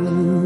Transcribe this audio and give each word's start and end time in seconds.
Aleluya. 0.00 0.39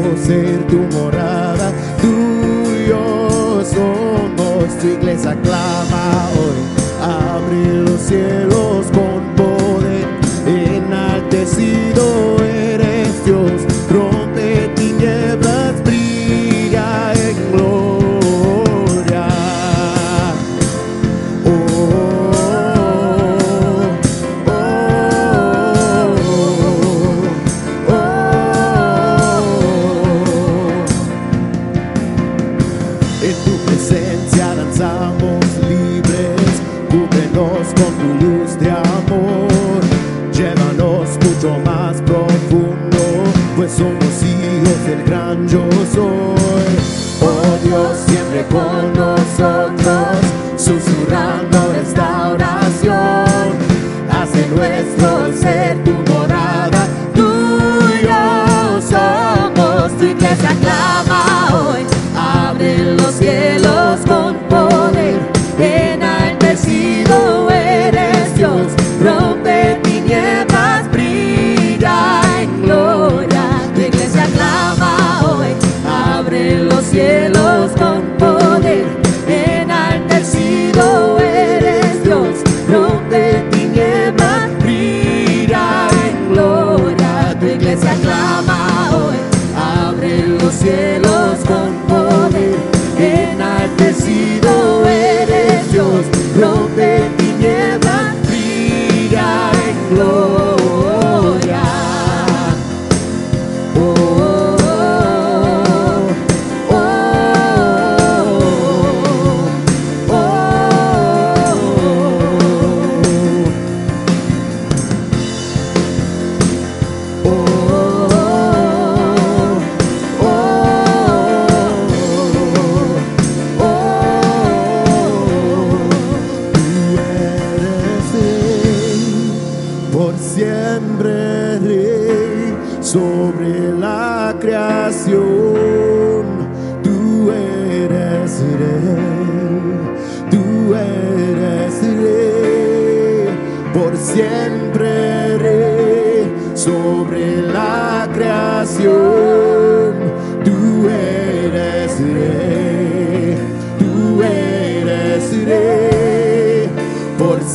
Nuestro 0.00 0.43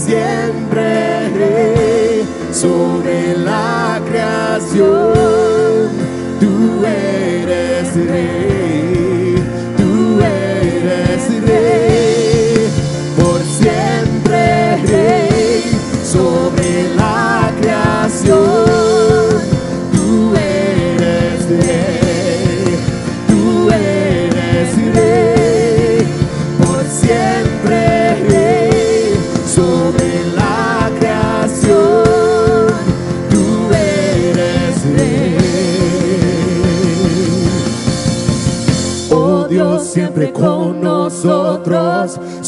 siempre 0.10 1.30
sobre 2.52 3.38
la 3.38 4.02
creación, 4.10 5.90
tú 6.40 6.84
eres 6.84 7.19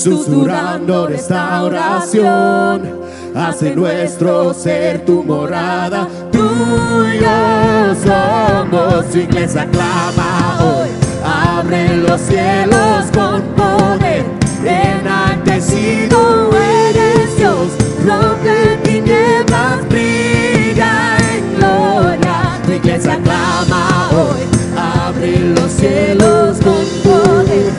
susurrando 0.01 1.07
restauración. 1.07 3.01
Hace 3.35 3.75
nuestro 3.75 4.53
ser 4.53 5.05
tu 5.05 5.23
morada, 5.23 6.07
tuyo 6.31 7.95
somos. 8.03 9.05
Tu 9.11 9.19
iglesia 9.19 9.67
clama 9.71 10.59
hoy, 10.61 10.89
abre 11.23 11.97
los 11.97 12.19
cielos 12.19 13.05
con 13.13 13.41
poder. 13.55 14.25
Enaltecido 14.65 16.49
eres 16.55 17.37
Dios, 17.37 17.67
rompe 18.05 18.79
tinieblas, 18.83 19.87
brilla 19.87 21.17
en 21.31 21.57
gloria. 21.57 22.59
Tu 22.65 22.71
iglesia 22.71 23.19
clama 23.23 24.09
hoy, 24.11 24.41
abre 24.77 25.39
los 25.39 25.71
cielos 25.71 26.57
con 26.63 26.85
poder 27.03 27.71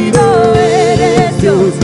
bendecido 0.00 0.54
eres 0.54 1.40
Dios. 1.40 1.79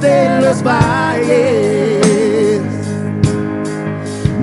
de 0.00 0.40
los 0.40 0.62
valles. 0.62 2.00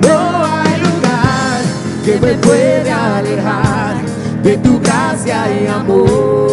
No 0.00 0.44
hay 0.44 0.80
lugar 0.80 1.62
que 2.04 2.20
me 2.20 2.34
pueda 2.34 3.18
alejar 3.18 3.96
de 4.42 4.56
tu 4.58 4.80
gracia 4.80 5.44
y 5.60 5.66
amor. 5.66 6.43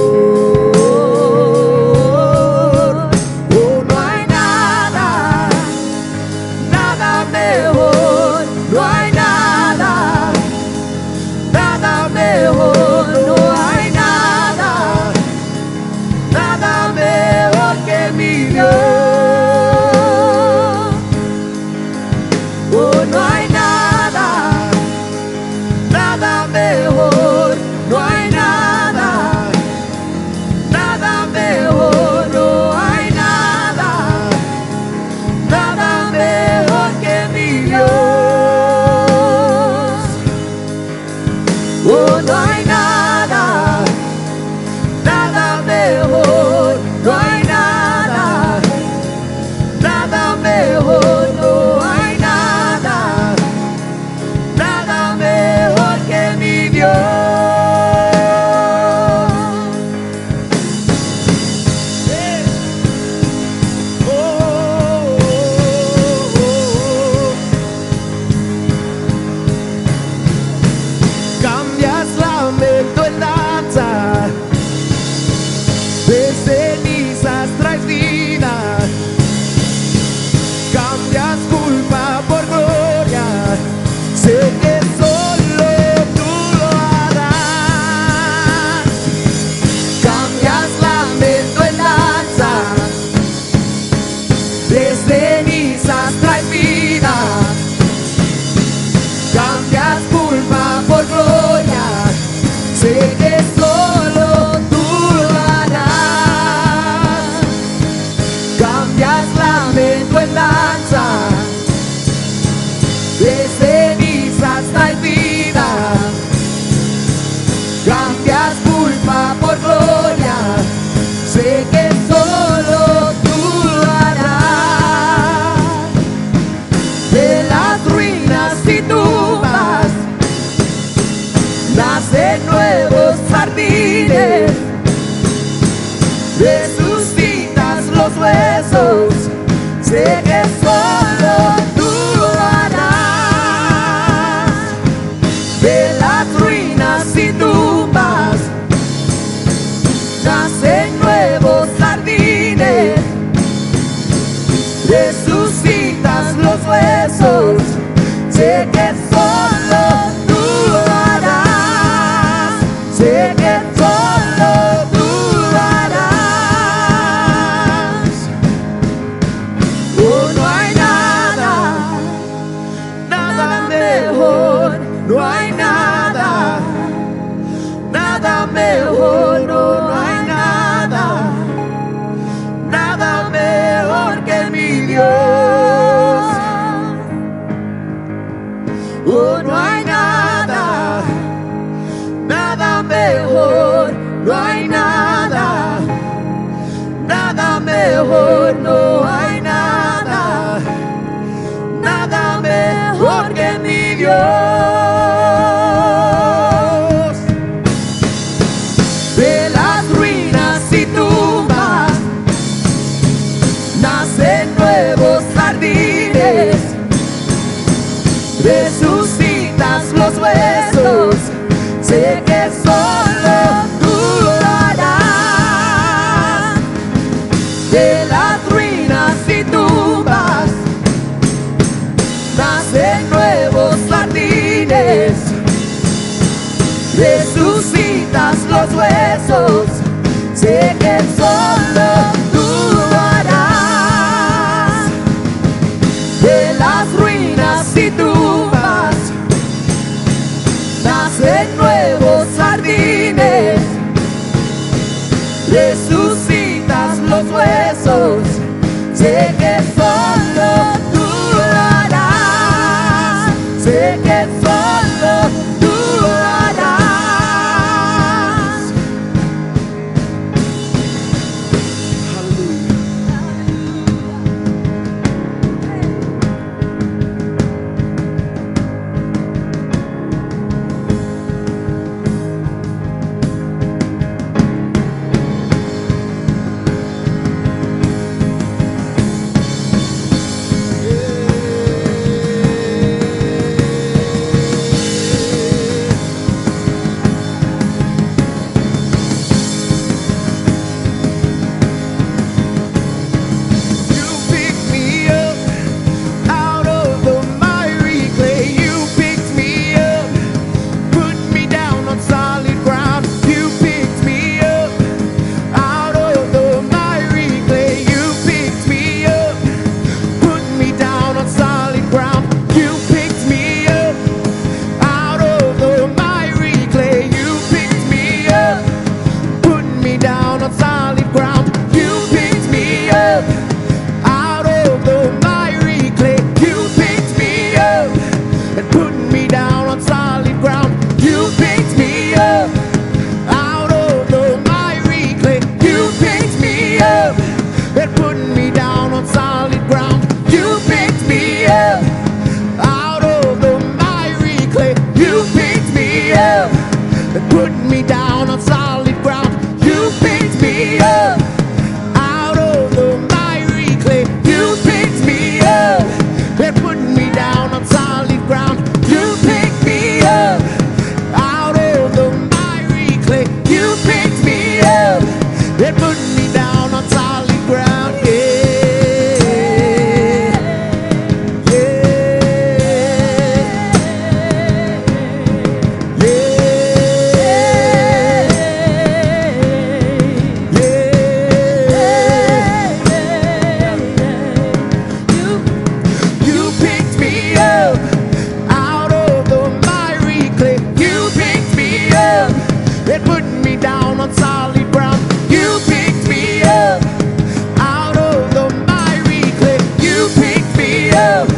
you. 411.02 411.31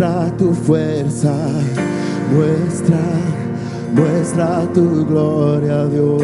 muestra 0.00 0.32
tu 0.38 0.54
fuerza, 0.54 1.34
muestra, 2.32 3.04
muestra 3.92 4.66
tu 4.72 5.04
gloria, 5.04 5.86
Dios. 5.88 6.18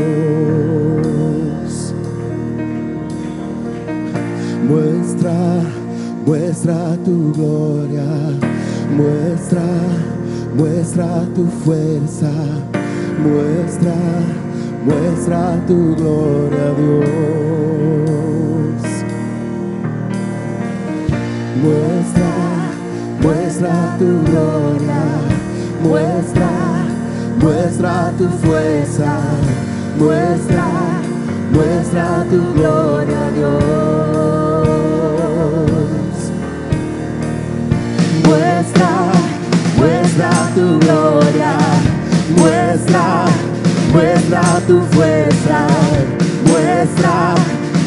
Muestra, 4.67 5.61
muestra 6.25 6.97
tu 7.05 7.33
gloria, 7.37 8.09
muestra, 8.97 9.69
muestra 10.55 11.27
tu 11.35 11.45
fuerza, 11.63 12.33
muestra, 13.23 13.97
muestra 14.87 15.61
tu 15.67 15.95
gloria, 15.97 16.73
Dios 16.79 17.27
muestra 23.59 23.97
tu 23.99 24.23
gloria, 24.31 25.03
muestra, 25.83 26.51
muestra 27.41 28.13
tu 28.19 28.29
fuerza, 28.29 29.19
muestra, 29.97 30.67
muestra 31.53 32.27
tu 32.29 32.53
gloria, 32.55 33.31
Dios. 33.35 33.57
Muestra, 38.27 38.93
muestra 39.79 40.31
tu 40.55 40.79
gloria, 40.81 41.57
muestra, 42.37 43.25
muestra 43.93 44.43
tu 44.67 44.83
fuerza, 44.93 45.67
muestra, 46.45 47.35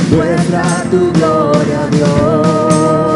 muestra 0.10 0.63
tu 0.89 1.12
gloria, 1.13 1.88
Dios. 1.91 3.08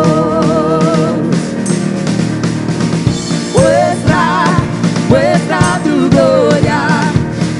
gloria, 6.13 6.81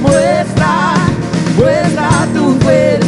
muestra, 0.01 0.93
muestra 1.57 2.09
tu 2.33 2.57
poder. 2.59 3.02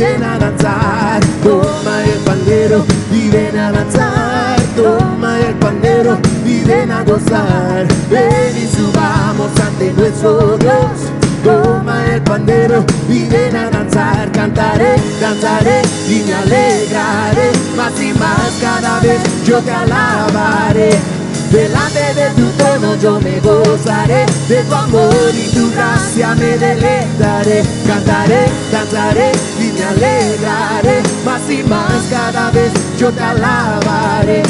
Ven 0.00 0.22
a 0.24 0.38
danzar. 0.38 1.20
Toma 1.42 2.04
el 2.04 2.18
pandero 2.20 2.84
y 3.12 3.28
ven 3.28 3.56
a 3.58 3.70
danzar. 3.70 4.60
Toma 4.74 5.38
el 5.40 5.54
pandero 5.56 6.18
y 6.44 6.60
ven 6.64 6.90
a 6.90 7.04
gozar. 7.04 7.86
Ven 8.10 8.56
y 8.56 8.66
subamos 8.66 9.50
ante 9.60 9.92
nuestro 9.92 10.56
Dios. 10.58 11.12
Toma 11.44 12.04
el 12.14 12.22
pandero 12.22 12.84
y 13.08 13.24
ven 13.24 13.56
a 13.56 13.70
danzar, 13.70 14.30
cantaré, 14.30 14.96
danzaré 15.18 15.80
y 16.06 16.22
me 16.26 16.34
alegraré, 16.34 17.50
más 17.78 17.98
y 17.98 18.12
más 18.12 18.52
cada 18.60 19.00
vez 19.00 19.20
yo 19.46 19.58
te 19.60 19.70
alabaré. 19.70 20.90
Delante 21.50 22.14
de 22.14 22.30
tu 22.36 22.46
trono 22.58 22.94
yo 22.96 23.20
me 23.20 23.40
gozaré, 23.40 24.26
de 24.48 24.62
tu 24.64 24.74
amor 24.74 25.32
y 25.34 25.48
tu 25.54 25.70
gracia 25.72 26.34
me 26.34 26.58
deleitaré. 26.58 27.62
Cantaré, 27.86 28.46
danzaré 28.70 29.32
alegraré, 29.90 31.02
más 31.24 31.42
y 31.50 31.62
más 31.64 32.06
cada 32.10 32.50
vez 32.50 32.72
yo 32.98 33.10
te 33.10 33.22
alabaré. 33.22 34.42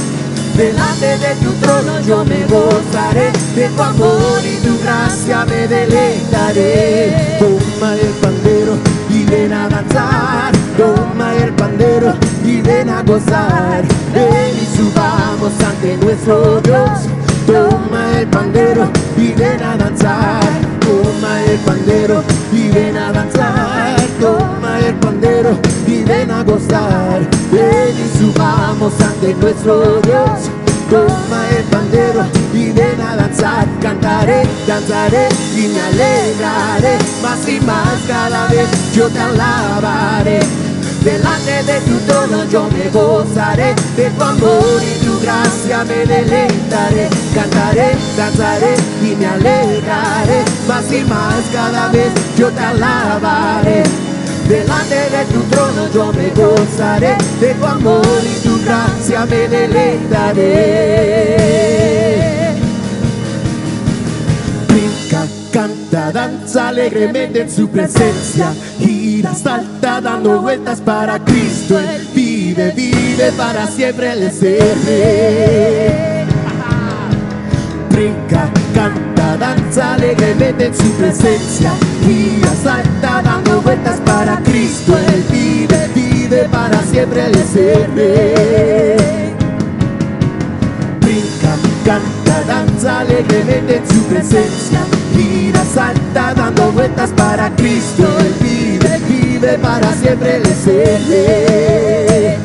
Delante 0.56 1.18
de 1.18 1.34
tu 1.36 1.52
trono 1.52 2.00
yo 2.00 2.24
me 2.24 2.44
gozaré, 2.46 3.32
de 3.54 3.68
tu 3.68 3.82
amor 3.82 4.40
y 4.44 4.56
tu 4.66 4.78
gracia 4.82 5.44
me 5.46 5.66
deleitaré. 5.66 7.38
Toma 7.38 7.94
el 7.94 8.12
pandero 8.20 8.76
y 9.08 9.24
ven 9.24 9.52
a 9.52 9.68
danzar, 9.68 10.52
toma 10.76 11.34
el 11.36 11.52
pandero 11.54 12.14
y 12.44 12.60
ven 12.60 12.90
a 12.90 13.02
gozar. 13.02 13.84
Ven 14.12 14.54
y 14.60 14.76
subamos 14.76 15.52
ante 15.66 15.96
nuestro 15.98 16.60
Dios. 16.60 16.90
Toma 17.46 18.18
el 18.18 18.26
pandero 18.28 18.90
y 19.16 19.32
ven 19.32 19.62
a 19.62 19.76
danzar, 19.76 20.40
toma 20.80 21.42
el 21.44 21.58
pandero 21.60 22.22
y 22.52 22.68
ven 22.68 22.96
a 22.96 23.12
danzar, 23.12 23.96
toma 24.20 24.78
el 24.80 24.94
ven 26.10 26.30
a 26.30 26.42
gozar. 26.42 27.20
Ven 27.52 27.94
y 28.04 28.18
subamos 28.18 28.92
ante 29.00 29.34
nuestro 29.34 30.00
Dios. 30.02 30.50
Toma 30.90 31.40
el 31.56 31.64
pandero 31.64 32.24
y 32.52 32.72
ven 32.72 33.00
a 33.00 33.14
danzar, 33.14 33.66
cantaré, 33.80 34.42
danzaré 34.66 35.28
y 35.54 35.68
me 35.68 35.80
alegraré, 35.80 36.98
más 37.22 37.48
y 37.48 37.60
más 37.60 37.96
cada 38.08 38.48
vez 38.48 38.68
yo 38.92 39.08
te 39.08 39.20
alabaré. 39.20 40.40
Delante 41.04 41.62
de 41.62 41.80
tu 41.82 41.96
trono 42.06 42.44
yo 42.46 42.68
me 42.70 42.90
gozaré, 42.90 43.74
de 43.96 44.10
tu 44.10 44.22
amor 44.22 44.82
y 44.82 45.04
tu 45.04 45.20
gracia 45.20 45.84
me 45.84 46.04
deleitaré. 46.04 47.08
Cantaré, 47.34 47.92
danzaré 48.16 48.74
y 49.00 49.14
me 49.14 49.26
alegraré, 49.26 50.42
más 50.66 50.92
y 50.92 51.04
más 51.04 51.42
cada 51.52 51.86
vez 51.88 52.10
yo 52.36 52.48
te 52.50 52.60
alabaré. 52.60 54.09
Delante 54.50 54.96
de 54.96 55.24
tu 55.32 55.40
trono 55.44 55.88
yo 55.94 56.12
me 56.12 56.28
gozaré, 56.30 57.16
de 57.40 57.54
tu 57.54 57.64
amor 57.64 58.20
y 58.24 58.34
tu 58.42 58.60
gracia 58.64 59.24
me 59.26 59.46
deleitaré. 59.46 60.56
Brinca, 64.66 65.24
canta, 65.52 66.10
danza 66.10 66.70
alegremente 66.70 67.42
en 67.42 67.50
su 67.50 67.68
presencia. 67.68 68.52
Gira, 68.80 69.32
salta, 69.36 70.00
dando 70.00 70.40
vueltas 70.40 70.80
para 70.80 71.20
Cristo. 71.24 71.78
Él 71.78 72.08
vive, 72.12 72.72
vive 72.72 73.30
para 73.36 73.68
siempre, 73.68 74.14
el 74.14 74.32
rey. 74.32 76.26
Brinca, 77.88 78.50
canta, 78.74 79.36
danza 79.36 79.94
alegremente 79.94 80.66
en 80.66 80.74
su 80.74 80.90
presencia. 80.92 81.72
Gira, 82.04 82.52
salta, 82.62 83.22
dando 83.22 83.60
vueltas 83.62 84.00
para 84.00 84.38
Cristo. 84.40 84.96
Él 85.12 85.24
vive, 85.30 85.88
vive 85.94 86.48
para 86.50 86.80
siempre, 86.82 87.26
el 87.26 87.34
rey. 87.94 89.34
Brinca, 91.00 91.56
canta, 91.84 92.42
danza 92.46 93.00
alegremente 93.00 93.76
en 93.76 93.86
su 93.88 94.02
presencia. 94.04 94.80
Gira, 95.14 95.64
salta, 95.64 96.34
dando 96.34 96.72
vueltas 96.72 97.10
para 97.10 97.50
Cristo. 97.56 98.04
Él 98.20 98.34
vive, 98.40 99.00
vive 99.08 99.58
para 99.58 99.92
siempre, 99.94 100.36
el 100.36 100.44
rey. 101.08 102.36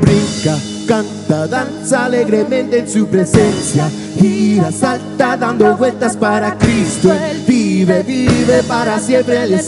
Brinca, 0.00 0.73
canta, 0.86 1.46
danza 1.46 2.04
alegremente 2.06 2.78
en 2.78 2.88
su 2.88 3.06
presencia. 3.06 3.90
Gira, 4.18 4.70
salta, 4.70 5.36
dando 5.36 5.76
vueltas 5.76 6.16
para 6.16 6.56
Cristo. 6.58 7.12
Vive, 7.46 8.02
vive 8.02 8.62
para 8.66 8.98
siempre, 8.98 9.44
el 9.44 9.50
rey. 9.50 9.62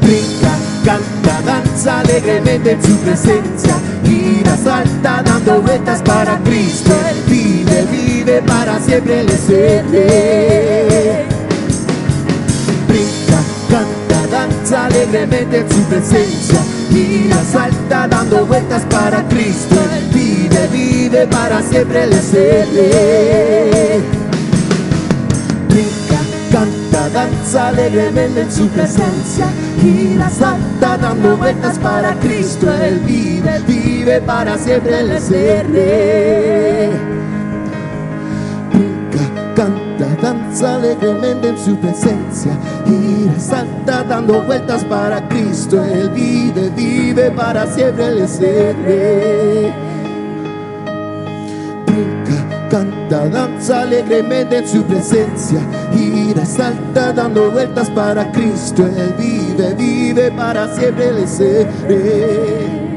Brinca, 0.00 0.56
canta, 0.84 1.42
danza 1.44 2.00
alegremente 2.00 2.72
en 2.72 2.82
su 2.82 2.96
presencia. 2.98 3.74
Gira, 4.04 4.56
salta, 4.56 5.22
dando 5.22 5.60
vueltas 5.62 6.02
para 6.02 6.38
Cristo. 6.38 6.92
Vive, 7.26 7.86
vive 7.90 8.42
para 8.42 8.78
siempre, 8.80 9.20
el 9.20 9.28
rey. 9.90 11.31
Alegremente 14.76 15.58
en 15.58 15.70
su 15.70 15.82
presencia. 15.84 16.60
Gira, 16.90 17.42
salta, 17.44 18.08
dando 18.08 18.46
vueltas 18.46 18.82
para 18.90 19.22
Cristo. 19.28 19.76
Vive, 20.12 20.68
vive 20.68 21.26
para 21.26 21.62
siempre, 21.62 22.04
el 22.04 22.10
rey. 22.10 24.02
Brinca, 25.68 26.20
canta, 26.50 27.08
danza 27.10 27.68
alegremente 27.68 28.42
en 28.42 28.52
su 28.52 28.68
presencia. 28.68 29.46
Gira, 29.80 30.28
salta, 30.30 30.98
dando 30.98 31.36
vueltas 31.36 31.78
para 31.78 32.14
Cristo. 32.20 32.72
Él 32.72 33.00
vive, 33.00 33.60
vive 33.66 34.20
para 34.20 34.58
siempre, 34.58 35.00
Él 35.00 35.10
es 35.12 35.30
danza 40.20 40.76
alegremente 40.76 41.48
en 41.48 41.58
su 41.58 41.76
presencia. 41.76 42.52
Gira, 42.86 43.38
salta, 43.38 44.04
dando 44.04 44.42
vueltas 44.42 44.84
para 44.84 45.26
Cristo. 45.28 45.82
Él 45.84 46.10
vive, 46.10 46.70
vive 46.70 47.30
para 47.30 47.66
siempre, 47.66 48.08
Él 48.08 48.18
es 48.18 48.40
el 48.40 48.84
rey. 48.84 49.72
Brinca, 51.86 52.68
canta, 52.70 53.28
danza 53.28 53.82
alegremente 53.82 54.58
en 54.58 54.68
su 54.68 54.82
presencia. 54.84 55.60
Gira, 55.94 56.44
salta, 56.44 57.12
dando 57.12 57.50
vueltas 57.50 57.90
para 57.90 58.30
Cristo. 58.32 58.84
Él 58.86 59.14
vive, 59.18 59.74
vive 59.74 60.30
para 60.32 60.74
siempre, 60.74 61.08
Él 61.08 61.18
es 61.18 61.40
el 61.40 61.66
rey. 61.88 62.91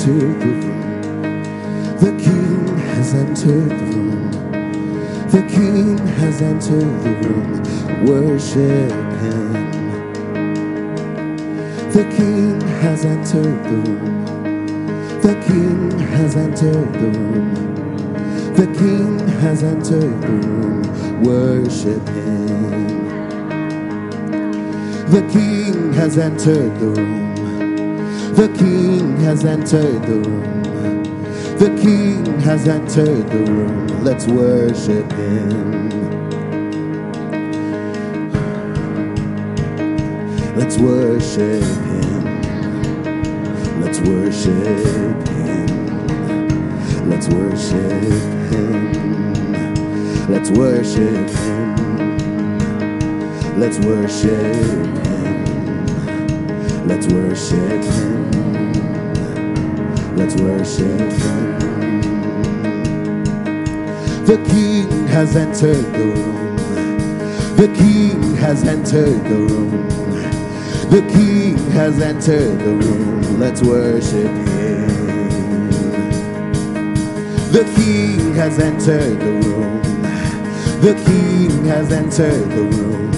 Entered 0.00 0.40
the 0.40 0.46
room. 0.46 1.42
The 1.98 2.12
King 2.22 2.78
has 2.78 3.14
entered 3.14 3.68
the 3.68 3.84
room. 3.84 4.30
The 5.28 5.42
King 5.42 5.98
has 5.98 6.40
entered 6.40 7.02
the 7.04 7.28
room. 7.28 8.06
Worship 8.06 8.92
Him. 9.20 9.52
The 11.92 12.04
King 12.16 12.60
has 12.80 13.04
entered 13.04 13.64
the 13.64 13.90
room. 13.90 14.24
The 15.20 15.34
King 15.46 15.98
has 15.98 16.36
entered 16.36 16.92
the 16.94 17.18
room. 17.18 18.54
The 18.54 18.66
King 18.78 19.18
has 19.40 19.62
entered 19.62 20.22
the 20.22 20.48
room. 20.48 21.22
Worship 21.22 22.08
Him. 22.08 23.08
The 25.10 25.28
King 25.30 25.92
has 25.92 26.16
entered 26.16 26.78
the 26.80 26.86
room. 26.86 27.29
The 28.40 28.48
King 28.56 29.18
has 29.18 29.44
entered 29.44 30.02
the 30.04 30.14
room. 30.26 30.62
The 31.58 31.68
King 31.82 32.40
has 32.40 32.66
entered 32.66 33.28
the 33.28 33.44
room. 33.52 33.86
Let's 34.02 34.26
worship 34.26 35.12
Him. 35.12 35.90
Let's 40.56 40.78
worship 40.78 41.62
Him. 41.62 42.24
Let's 43.82 44.00
worship 44.00 45.28
Him. 45.28 45.68
Let's 47.10 47.28
worship 47.28 48.32
Him. 48.50 48.92
Let's 50.30 50.50
worship 50.50 51.28
Him. 51.28 51.76
Let's 53.60 53.78
worship 53.80 54.56
Him. 55.04 55.28
Let's 56.88 57.06
worship 57.06 57.84
Him. 57.84 58.19
Let's 60.20 60.34
worship 60.42 61.00
Him. 61.00 62.02
The 64.26 64.36
King 64.50 65.06
has 65.06 65.34
entered 65.34 65.82
the 65.94 66.12
room. 66.14 66.56
The 67.56 67.68
King 67.74 68.36
has 68.36 68.62
entered 68.64 69.24
the 69.24 69.36
room. 69.48 69.88
The 70.90 71.00
King 71.10 71.56
has 71.70 72.02
entered 72.02 72.58
the 72.58 72.86
room. 72.86 73.40
Let's 73.40 73.62
worship 73.62 74.30
Him. 74.30 75.70
The 77.50 77.64
King 77.74 78.34
has 78.34 78.58
entered 78.58 79.18
the 79.20 79.48
room. 79.48 79.82
The 80.82 81.02
King 81.06 81.64
has 81.64 81.90
entered 81.90 82.50
the 82.50 82.64
room. 82.76 83.10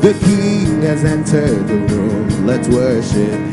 The 0.00 0.14
King 0.24 0.80
has 0.80 1.04
entered 1.04 1.68
the 1.68 1.76
room. 1.94 2.46
Let's 2.46 2.66
worship 2.66 3.47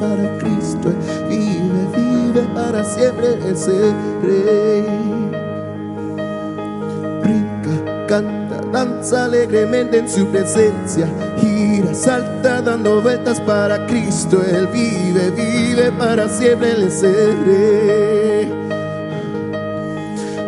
para 0.00 0.38
Cristo. 0.38 0.92
Vive, 1.28 1.82
vive 1.94 2.40
para 2.54 2.82
siempre 2.82 3.38
ese 3.48 3.92
rey. 4.22 4.86
Brinca, 7.22 8.06
canta, 8.08 8.60
danza 8.72 9.26
alegremente 9.26 9.98
en 9.98 10.08
su 10.08 10.26
presencia. 10.26 11.06
Gira, 11.38 11.94
salta 11.94 12.62
dando 12.62 13.02
vueltas 13.02 13.40
para 13.42 13.86
Cristo. 13.86 14.42
Él 14.42 14.66
vive, 14.68 15.30
vive 15.30 15.92
para 15.92 16.28
siempre 16.28 16.72
Él 16.72 16.84
es 16.84 17.02
el 17.02 17.44
rey. 17.44 18.52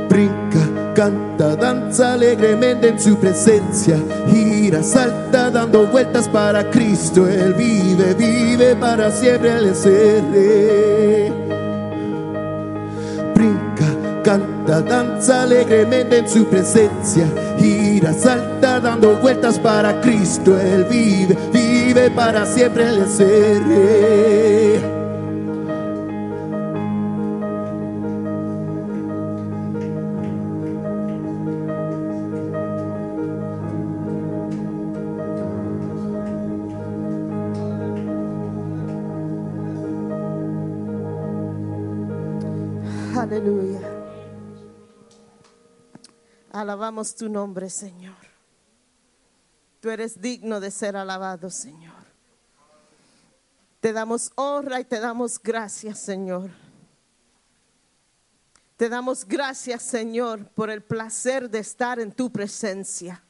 Brinca, 0.09 0.95
canta, 0.95 1.57
danza 1.57 2.15
alegremente 2.15 2.89
en 2.89 2.99
su 2.99 3.17
presencia. 3.17 3.99
Gira, 4.31 4.83
salta 4.83 5.12
dando 5.53 5.87
vueltas 5.87 6.29
para 6.29 6.69
Cristo. 6.71 7.29
Él 7.29 7.55
vive, 7.55 8.15
vive 8.15 8.75
para 8.77 9.11
siempre 9.11 9.57
Él 9.57 9.67
el 9.67 10.33
rey. 10.33 11.33
Brinca, 13.35 14.23
canta, 14.25 14.81
danza 14.81 15.43
alegremente 15.43 16.19
en 16.19 16.29
su 16.29 16.47
presencia. 16.47 17.27
Gira, 17.59 18.13
salta 18.13 18.81
dando 18.81 19.17
vueltas 19.17 19.59
para 19.59 20.01
Cristo. 20.01 20.59
Él 20.59 20.85
vive, 20.85 21.37
vive 21.53 22.11
para 22.11 22.47
siempre 22.47 22.89
Él 22.89 23.07
el 23.19 23.65
rey. 23.65 24.92
Alabamos 46.63 47.13
tu 47.17 47.29
nombre, 47.29 47.69
Señor. 47.69 48.15
Tú 49.81 49.91
eres 49.91 50.21
digno 50.21 50.61
de 50.61 50.71
ser 50.71 50.97
alabado, 50.97 51.51
Señor. 51.51 51.93
Te 53.81 53.93
damos 53.93 54.31
honra 54.37 54.79
y 54.79 54.85
te 54.85 55.01
damos 55.01 55.43
gracias, 55.43 55.99
Señor. 55.99 56.51
Te 58.77 58.89
damos 58.89 59.25
gracias, 59.25 59.83
Señor, 59.83 60.47
por 60.55 60.71
el 60.71 60.83
placer 60.83 61.51
de 61.51 61.59
estar 61.59 61.99
en 61.99 62.13
tu 62.13 62.31
presencia. 62.31 63.21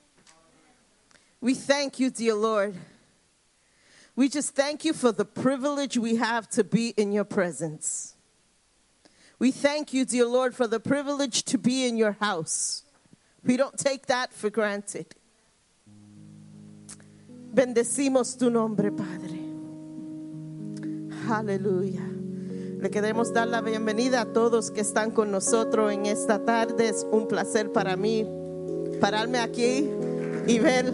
We 1.41 1.55
thank 1.55 1.99
you, 1.99 2.11
dear 2.11 2.35
Lord. 2.35 2.75
We 4.15 4.29
just 4.29 4.55
thank 4.55 4.85
you 4.85 4.93
for 4.93 5.11
the 5.11 5.25
privilege 5.25 5.97
we 5.97 6.17
have 6.17 6.51
to 6.51 6.63
be 6.63 6.91
in 6.99 7.13
your 7.13 7.25
presence. 7.25 8.15
We 9.39 9.53
thank 9.53 9.95
you, 9.95 10.05
dear 10.05 10.27
Lord, 10.27 10.55
for 10.55 10.67
the 10.67 10.81
privilege 10.81 11.45
to 11.45 11.57
be 11.57 11.87
in 11.87 11.97
your 11.97 12.13
house. 12.21 12.85
We 13.45 13.57
don't 13.57 13.77
take 13.77 14.07
that 14.07 14.33
for 14.33 14.51
granted. 14.51 15.07
Bendecimos 17.55 18.39
tu 18.39 18.51
nombre, 18.51 18.91
Padre. 18.91 19.39
Aleluya. 21.29 22.03
Le 22.81 22.89
queremos 22.91 23.33
dar 23.33 23.47
la 23.49 23.61
bienvenida 23.61 24.23
a 24.23 24.33
todos 24.33 24.71
que 24.71 24.81
están 24.81 25.13
con 25.13 25.31
nosotros 25.31 25.93
en 25.93 26.07
esta 26.07 26.45
tarde. 26.45 26.89
Es 26.89 27.07
un 27.11 27.29
placer 27.29 27.73
para 27.73 27.97
mí 27.97 28.27
pararme 29.01 29.39
aquí 29.39 29.89
y 30.47 30.59
ver 30.59 30.93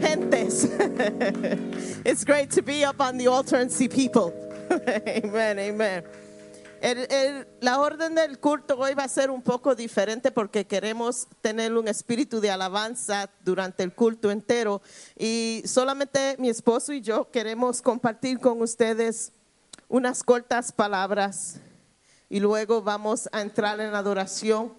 gentes. 0.00 0.64
It's 2.04 2.24
great 2.24 2.50
to 2.50 2.62
be 2.62 2.84
up 2.84 3.00
on 3.00 3.18
the 3.18 3.28
altar 3.28 3.56
and 3.56 3.70
see 3.70 3.88
people. 3.88 4.32
amen, 5.06 5.58
amen. 5.58 6.04
El- 6.80 7.06
el- 7.12 7.46
la 7.60 7.78
orden 7.78 8.14
del 8.14 8.38
culto 8.38 8.78
hoy 8.78 8.94
va 8.94 9.04
a 9.04 9.08
ser 9.08 9.30
un 9.30 9.42
poco 9.42 9.74
diferente 9.74 10.30
porque 10.30 10.66
queremos 10.66 11.28
tener 11.42 11.74
un 11.74 11.88
espíritu 11.88 12.40
de 12.40 12.50
alabanza 12.50 13.28
durante 13.44 13.82
el 13.82 13.92
culto 13.94 14.30
entero 14.30 14.80
y 15.18 15.62
solamente 15.66 16.36
mi 16.38 16.48
esposo 16.48 16.94
y 16.94 17.02
yo 17.02 17.30
queremos 17.30 17.82
compartir 17.82 18.38
con 18.40 18.62
ustedes 18.62 19.32
unas 19.88 20.22
cortas 20.22 20.72
palabras 20.72 21.56
y 22.30 22.40
luego 22.40 22.80
vamos 22.80 23.28
a 23.32 23.42
entrar 23.42 23.78
en 23.80 23.94
adoración 23.94 24.72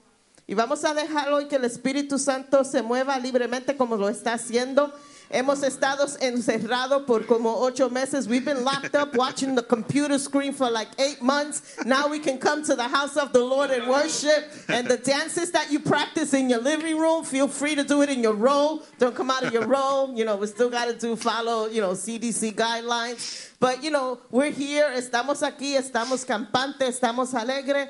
y 0.48 0.56
vamos 0.56 0.84
a 0.86 0.96
dejar 0.96 1.32
hoy 1.32 1.48
que 1.48 1.58
el 1.58 1.66
Espíritu 1.66 2.18
Santo 2.18 2.64
se 2.64 2.82
mueva 2.82 3.20
libremente 3.20 3.78
como 3.78 3.96
lo 3.96 4.10
está 4.10 4.34
haciendo. 4.34 4.92
Hemos 5.32 5.64
estado 5.64 6.06
encerrados 6.20 7.06
por 7.08 7.26
como 7.26 7.64
ocho 7.64 7.90
meses. 7.90 8.28
We've 8.28 8.44
been 8.44 8.66
locked 8.66 8.96
up 8.96 9.16
watching 9.16 9.56
the 9.56 9.64
computer 9.64 10.20
screen 10.20 10.52
for 10.52 10.70
like 10.70 10.90
eight 11.00 11.22
months. 11.22 11.78
Now 11.86 12.10
we 12.10 12.20
can 12.20 12.38
come 12.38 12.64
to 12.66 12.76
the 12.76 12.84
house 12.88 13.16
of 13.16 13.32
the 13.32 13.40
Lord 13.40 13.72
and 13.72 13.88
worship. 13.88 14.52
And 14.68 14.88
the 14.88 14.98
dances 14.98 15.52
that 15.52 15.72
you 15.72 15.80
practice 15.80 16.34
in 16.34 16.50
your 16.50 16.60
living 16.60 16.98
room, 16.98 17.24
feel 17.24 17.48
free 17.48 17.76
to 17.76 17.84
do 17.84 18.02
it 18.02 18.10
in 18.10 18.22
your 18.22 18.34
role. 18.34 18.84
Don't 19.00 19.16
come 19.16 19.32
out 19.32 19.44
of 19.44 19.54
your 19.54 19.66
role. 19.66 20.14
You 20.14 20.26
know, 20.26 20.36
we 20.36 20.48
still 20.48 20.70
got 20.70 20.90
to 20.90 20.98
do 20.98 21.16
follow, 21.16 21.68
you 21.68 21.80
know, 21.80 21.92
CDC 21.92 22.54
guidelines. 22.54 23.52
But, 23.62 23.84
you 23.84 23.92
know, 23.92 24.20
we're 24.32 24.52
here. 24.52 24.92
Estamos 24.96 25.42
aquí. 25.44 25.78
Estamos 25.78 26.26
campantes. 26.26 27.00
Estamos 27.00 27.34
alegres. 27.34 27.88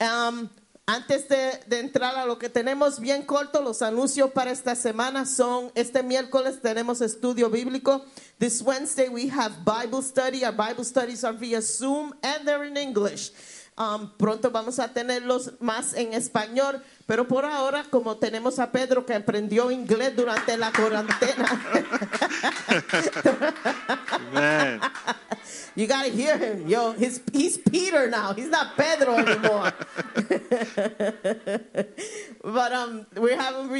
Um, 0.00 0.50
antes 0.86 1.28
de, 1.28 1.78
entrar 1.78 2.16
a 2.16 2.26
lo 2.26 2.38
que 2.38 2.48
tenemos 2.48 2.98
bien 2.98 3.22
corto, 3.22 3.62
los 3.62 3.82
anuncios 3.82 4.32
para 4.32 4.50
esta 4.50 4.74
semana 4.74 5.24
son, 5.26 5.70
este 5.74 6.02
miércoles 6.02 6.60
tenemos 6.60 7.00
estudio 7.00 7.48
bíblico. 7.48 8.04
This 8.38 8.60
Wednesday 8.60 9.08
we 9.08 9.28
have 9.28 9.64
Bible 9.64 10.02
study. 10.02 10.44
Our 10.44 10.52
Bible 10.52 10.84
studies 10.84 11.22
are 11.22 11.32
via 11.32 11.62
Zoom 11.62 12.12
and 12.22 12.46
they're 12.46 12.64
in 12.64 12.76
English. 12.76 13.30
Um, 13.74 14.10
pronto 14.18 14.50
vamos 14.50 14.78
a 14.78 14.92
tenerlos 14.92 15.52
más 15.58 15.94
en 15.94 16.12
español, 16.12 16.82
pero 17.06 17.26
por 17.26 17.46
ahora, 17.46 17.84
como 17.88 18.18
tenemos 18.18 18.58
a 18.58 18.70
Pedro 18.70 19.06
que 19.06 19.14
aprendió 19.14 19.70
inglés 19.70 20.14
durante 20.14 20.58
la 20.58 20.70
cuarentena, 20.72 21.48
you 25.74 25.86
got 25.86 26.04
to 26.04 26.10
hear 26.10 26.36
him. 26.36 26.68
Yo, 26.68 26.92
he's, 26.92 27.22
he's 27.32 27.56
Peter 27.56 28.10
now. 28.10 28.34
He's 28.34 28.50
not 28.50 28.76
Pedro 28.76 29.14
anymore. 29.16 29.72
But 32.44 32.72
um, 32.72 33.06
we're 33.16 33.36
having. 33.40 33.70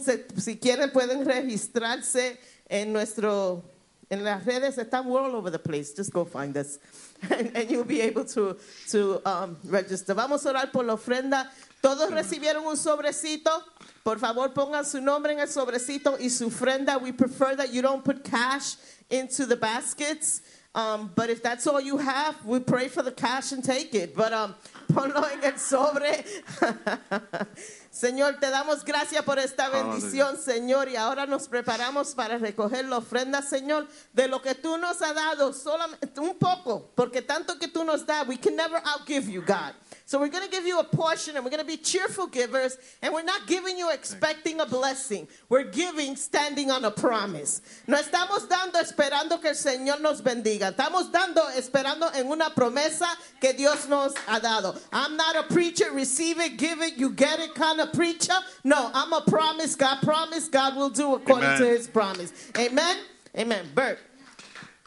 Se- 0.00 0.24
Si 0.36 0.56
quieren, 0.58 0.90
pueden 0.92 1.24
registrarse 1.24 2.36
en 2.68 2.92
nuestro. 2.92 3.62
En 4.10 4.24
las 4.24 4.44
redes 4.44 4.76
we're 4.76 5.20
all 5.20 5.36
over 5.36 5.50
the 5.50 5.58
place. 5.58 5.94
Just 5.94 6.12
go 6.12 6.24
find 6.24 6.56
us. 6.56 6.78
And, 7.30 7.56
and 7.56 7.70
you'll 7.70 7.84
be 7.84 8.00
able 8.00 8.24
to, 8.26 8.56
to 8.88 9.20
um, 9.26 9.56
register. 9.64 10.14
Vamos 10.14 10.44
a 10.46 10.52
orar 10.52 10.72
por 10.72 10.84
la 10.84 10.94
ofrenda. 10.94 11.48
Todos 11.82 12.10
recibieron 12.10 12.64
un 12.64 12.76
sobrecito. 12.76 13.62
Por 14.02 14.18
favor, 14.18 14.48
pongan 14.50 14.84
su 14.84 15.00
nombre 15.00 15.32
en 15.32 15.40
el 15.40 15.48
sobrecito 15.48 16.18
y 16.18 16.28
su 16.28 16.46
ofrenda. 16.46 17.00
We 17.00 17.12
prefer 17.12 17.54
that 17.56 17.72
you 17.72 17.82
don't 17.82 18.04
put 18.04 18.24
cash 18.24 18.76
into 19.10 19.44
the 19.46 19.56
baskets. 19.56 20.40
Um, 20.74 21.10
but 21.14 21.30
if 21.30 21.42
that's 21.42 21.66
all 21.66 21.80
you 21.80 21.98
have, 21.98 22.44
we 22.44 22.60
pray 22.60 22.88
for 22.88 23.02
the 23.02 23.12
cash 23.12 23.52
and 23.52 23.62
take 23.62 23.94
it. 23.94 24.14
But 24.14 24.32
um, 24.32 24.54
ponlo 24.92 25.24
en 25.32 25.44
el 25.44 25.58
sobre. 25.58 26.24
Señor, 27.90 28.38
te 28.38 28.50
damos 28.50 28.84
gracias 28.84 29.24
por 29.24 29.40
esta 29.40 29.68
bendición, 29.68 30.38
Señor, 30.38 30.88
y 30.88 30.94
ahora 30.94 31.26
nos 31.26 31.48
preparamos 31.48 32.14
para 32.14 32.38
recoger 32.38 32.84
la 32.84 32.98
ofrenda, 32.98 33.42
Señor, 33.42 33.88
de 34.12 34.28
lo 34.28 34.40
que 34.40 34.54
tú 34.54 34.78
nos 34.78 35.02
has 35.02 35.12
dado, 35.12 35.52
solamente 35.52 36.20
un 36.20 36.38
poco, 36.38 36.92
porque 36.94 37.20
tanto 37.20 37.58
que 37.58 37.66
tú 37.66 37.82
nos 37.82 38.06
das, 38.06 38.28
we 38.28 38.36
can 38.36 38.54
never 38.54 38.80
outgive 38.84 39.28
you, 39.28 39.42
God. 39.42 39.74
So 40.06 40.18
we're 40.18 40.28
going 40.28 40.44
to 40.44 40.50
give 40.50 40.66
you 40.66 40.80
a 40.80 40.84
portion 40.84 41.36
and 41.36 41.44
we're 41.44 41.52
going 41.52 41.62
to 41.62 41.66
be 41.66 41.76
cheerful 41.76 42.26
givers 42.26 42.76
and 43.00 43.14
we're 43.14 43.22
not 43.22 43.46
giving 43.46 43.78
you 43.78 43.90
expecting 43.90 44.58
a 44.58 44.66
blessing. 44.66 45.28
We're 45.48 45.70
giving 45.70 46.16
standing 46.16 46.68
on 46.72 46.84
a 46.84 46.90
promise. 46.90 47.62
No 47.86 47.96
estamos 47.96 48.48
dando 48.48 48.80
esperando 48.80 49.40
que 49.40 49.50
el 49.50 49.54
Señor 49.54 50.00
nos 50.00 50.20
bendiga. 50.20 50.74
Estamos 50.74 51.12
dando 51.12 51.42
esperando 51.56 52.12
en 52.12 52.26
una 52.26 52.50
promesa 52.50 53.06
que 53.40 53.52
Dios 53.52 53.88
nos 53.88 54.12
ha 54.26 54.40
dado. 54.40 54.76
I'm 54.92 55.16
not 55.16 55.36
a 55.36 55.44
preacher, 55.44 55.92
receive 55.92 56.40
it, 56.40 56.56
give 56.56 56.82
it, 56.82 56.98
you 56.98 57.10
get 57.10 57.38
it 57.38 57.54
kind 57.54 57.79
of 57.80 57.92
preacher. 57.92 58.34
No, 58.64 58.90
I'm 58.94 59.12
a 59.12 59.22
promise. 59.22 59.76
God 59.76 60.00
promised, 60.02 60.52
God 60.52 60.76
will 60.76 60.90
do 60.90 61.14
according 61.14 61.58
to 61.58 61.66
his 61.66 61.88
promise. 61.88 62.32
Amen. 62.56 62.98
Amen. 63.36 63.66
Bert. 63.74 63.98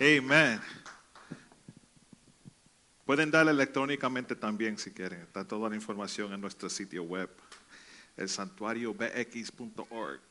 amen. 0.01 0.61
Pueden 3.05 3.31
darle 3.31 3.51
electrónicamente 3.51 4.35
también 4.35 4.77
si 4.77 4.91
quieren. 4.91 5.21
Está 5.21 5.45
toda 5.45 5.69
la 5.69 5.75
información 5.75 6.31
en 6.33 6.39
nuestro 6.39 6.69
sitio 6.69 7.03
web, 7.03 7.29
el 8.17 8.29
santuariobx.org. 8.29 10.21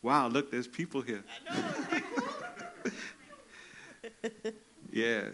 Wow, 0.00 0.28
look, 0.28 0.50
there's 0.50 0.68
people 0.68 1.02
here. 1.02 1.24
yeah. 4.92 5.30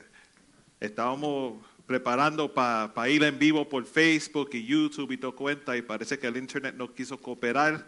Estábamos 0.81 1.63
preparando 1.87 2.53
para 2.53 3.09
ir 3.09 3.23
en 3.23 3.39
vivo 3.39 3.69
por 3.69 3.85
Facebook 3.85 4.51
y 4.53 4.65
YouTube 4.65 5.13
y 5.13 5.19
todo 5.19 5.35
cuenta 5.35 5.77
y 5.77 5.83
parece 5.83 6.19
que 6.19 6.27
el 6.27 6.37
internet 6.37 6.75
no 6.77 6.93
quiso 6.95 7.21
cooperar, 7.21 7.87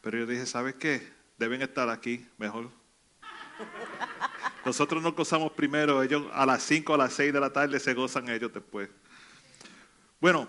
pero 0.00 0.18
yo 0.18 0.26
dije, 0.26 0.46
¿sabes 0.46 0.74
qué? 0.74 1.06
Deben 1.38 1.62
estar 1.62 1.88
aquí 1.88 2.26
mejor. 2.36 2.70
Nosotros 4.64 5.02
nos 5.02 5.14
gozamos 5.14 5.52
primero, 5.52 6.02
ellos 6.02 6.24
a 6.32 6.44
las 6.44 6.62
5 6.64 6.94
a 6.94 6.98
las 6.98 7.12
6 7.14 7.32
de 7.32 7.40
la 7.40 7.52
tarde 7.52 7.78
se 7.78 7.94
gozan 7.94 8.28
ellos 8.28 8.52
después. 8.52 8.88
Bueno, 10.20 10.48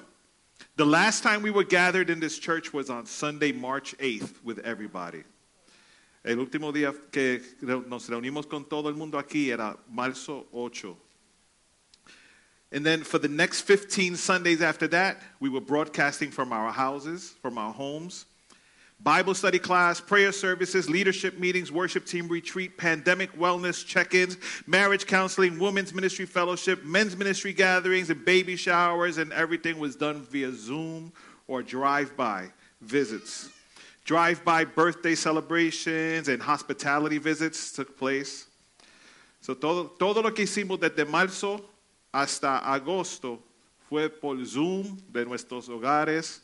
the 0.76 0.86
last 0.86 1.24
time 1.24 1.44
we 1.44 1.52
were 1.52 1.68
gathered 1.68 2.10
in 2.10 2.20
this 2.20 2.40
church 2.40 2.74
was 2.74 2.90
on 2.90 3.06
Sunday, 3.06 3.54
March 3.54 3.96
8th 4.00 4.44
with 4.44 4.60
everybody. 4.66 5.24
El 6.24 6.40
último 6.40 6.72
día 6.74 6.94
que 7.12 7.42
nos 7.62 8.10
reunimos 8.10 8.46
con 8.46 8.66
todo 8.66 8.90
el 8.90 8.96
mundo 8.96 9.18
aquí 9.18 9.52
era 9.52 9.78
marzo 9.88 10.48
8. 10.52 10.98
And 12.72 12.86
then 12.86 13.04
for 13.04 13.18
the 13.18 13.28
next 13.28 13.62
15 13.62 14.16
Sundays 14.16 14.62
after 14.62 14.88
that, 14.90 15.18
we 15.40 15.50
were 15.50 15.62
broadcasting 15.62 16.30
from 16.30 16.54
our 16.54 16.72
houses, 16.72 17.34
from 17.42 17.58
our 17.58 17.74
homes. 17.74 18.26
Bible 19.02 19.34
study 19.34 19.60
class, 19.60 20.02
prayer 20.02 20.34
services, 20.34 20.90
leadership 20.90 21.40
meetings, 21.40 21.72
worship 21.72 22.06
team 22.06 22.28
retreat, 22.28 22.78
pandemic 22.78 23.32
wellness 23.40 23.84
check 23.86 24.14
ins, 24.14 24.38
marriage 24.68 25.06
counseling, 25.06 25.58
women's 25.58 25.94
ministry 25.94 26.26
fellowship, 26.26 26.84
men's 26.84 27.16
ministry 27.16 27.54
gatherings, 27.54 28.10
and 28.10 28.26
baby 28.26 28.58
showers, 28.58 29.18
and 29.18 29.32
everything 29.32 29.80
was 29.80 29.96
done 29.96 30.22
via 30.24 30.52
Zoom 30.52 31.14
or 31.48 31.64
drive 31.64 32.16
by 32.18 32.50
visits. 32.82 33.50
Drive 34.04 34.44
by 34.44 34.66
birthday 34.66 35.16
celebrations 35.16 36.28
and 36.28 36.42
hospitality 36.42 37.20
visits 37.20 37.72
took 37.72 37.98
place. 37.98 38.48
So 39.40 39.54
todo, 39.54 39.92
todo 39.98 40.22
lo 40.22 40.32
que 40.32 40.44
hicimos 40.44 40.78
desde 40.78 41.06
marzo 41.06 41.62
hasta 42.12 42.58
agosto 42.58 43.44
fue 43.88 44.10
por 44.10 44.46
Zoom 44.46 44.98
de 45.12 45.26
nuestros 45.26 45.70
hogares 45.70 46.44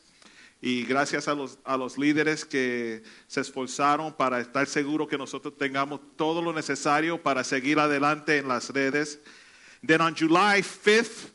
y 0.60 0.84
gracias 0.84 1.28
a 1.28 1.34
los, 1.34 1.58
a 1.64 1.76
los 1.76 1.98
líderes 1.98 2.44
que 2.44 3.02
se 3.26 3.40
esforzaron 3.40 4.12
para 4.12 4.40
estar 4.40 4.66
seguros 4.66 5.06
que 5.08 5.18
nosotros 5.18 5.56
tengamos 5.56 6.00
todo 6.16 6.40
lo 6.42 6.52
necesario 6.52 7.22
para 7.22 7.44
seguir 7.44 7.78
adelante 7.78 8.38
en 8.38 8.48
las 8.48 8.70
redes. 8.70 9.20
Then 9.86 10.00
on 10.00 10.14
July 10.16 10.62
5th, 10.62 11.30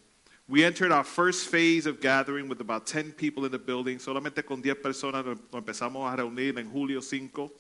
we 0.48 0.66
entered 0.66 0.92
our 0.92 1.06
first 1.06 1.48
phase 1.50 1.88
of 1.88 2.02
gathering 2.02 2.50
with 2.50 2.60
about 2.60 2.86
10 2.86 3.14
people 3.14 3.46
in 3.46 3.52
the 3.52 3.60
building. 3.60 4.00
Solamente 4.00 4.44
con 4.44 4.62
10 4.62 4.76
personas 4.82 5.24
empezamos 5.54 6.12
a 6.12 6.16
reunir 6.16 6.58
en 6.58 6.70
julio 6.70 7.02
5. 7.02 7.54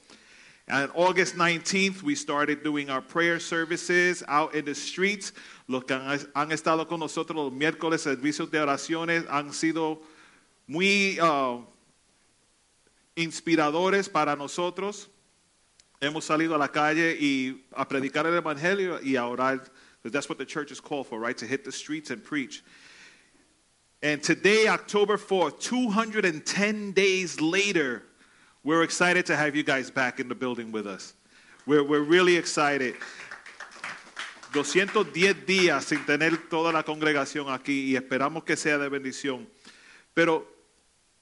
And 0.71 0.89
August 0.95 1.35
19th, 1.35 2.01
we 2.01 2.15
started 2.15 2.63
doing 2.63 2.89
our 2.89 3.01
prayer 3.01 3.41
services 3.41 4.23
out 4.29 4.55
in 4.55 4.63
the 4.63 4.73
streets. 4.73 5.33
Los 5.67 5.83
que 5.83 5.97
han, 5.97 6.17
han 6.33 6.51
estado 6.53 6.87
con 6.87 7.01
nosotros 7.01 7.35
los 7.35 7.51
miércoles, 7.51 7.99
servicios 7.99 8.49
de 8.49 8.59
oraciones, 8.59 9.25
han 9.29 9.51
sido 9.51 9.99
muy 10.67 11.19
uh, 11.19 11.59
inspiradores 13.17 14.09
para 14.09 14.37
nosotros. 14.37 15.09
Hemos 15.99 16.23
salido 16.23 16.55
a 16.55 16.57
la 16.57 16.69
calle 16.69 17.17
y 17.19 17.65
a 17.75 17.85
predicar 17.85 18.25
el 18.25 18.41
evangelio 18.41 19.01
y 19.03 19.17
a 19.17 19.27
orar. 19.27 19.69
That's 20.05 20.29
what 20.29 20.37
the 20.37 20.45
church 20.45 20.71
is 20.71 20.79
called 20.79 21.05
for, 21.05 21.19
right? 21.19 21.37
To 21.39 21.45
hit 21.45 21.65
the 21.65 21.73
streets 21.73 22.11
and 22.11 22.23
preach. 22.23 22.63
And 24.01 24.23
today, 24.23 24.69
October 24.69 25.17
4th, 25.17 25.59
210 25.59 26.93
days 26.93 27.41
later, 27.41 28.03
we're 28.63 28.83
excited 28.83 29.25
to 29.25 29.35
have 29.35 29.55
you 29.55 29.63
guys 29.63 29.89
back 29.91 30.19
in 30.19 30.27
the 30.27 30.35
building 30.35 30.71
with 30.71 30.85
us. 30.87 31.13
We're, 31.65 31.83
we're 31.83 32.03
really 32.03 32.35
excited. 32.37 32.95
210 34.53 35.45
días 35.45 35.85
sin 35.85 36.05
tener 36.05 36.35
toda 36.49 36.73
la 36.73 36.83
congregación 36.83 37.49
aquí 37.49 37.91
y 37.91 37.95
esperamos 37.95 38.43
que 38.43 38.57
sea 38.57 38.77
de 38.77 38.89
bendición. 38.89 39.47
Pero 40.13 40.45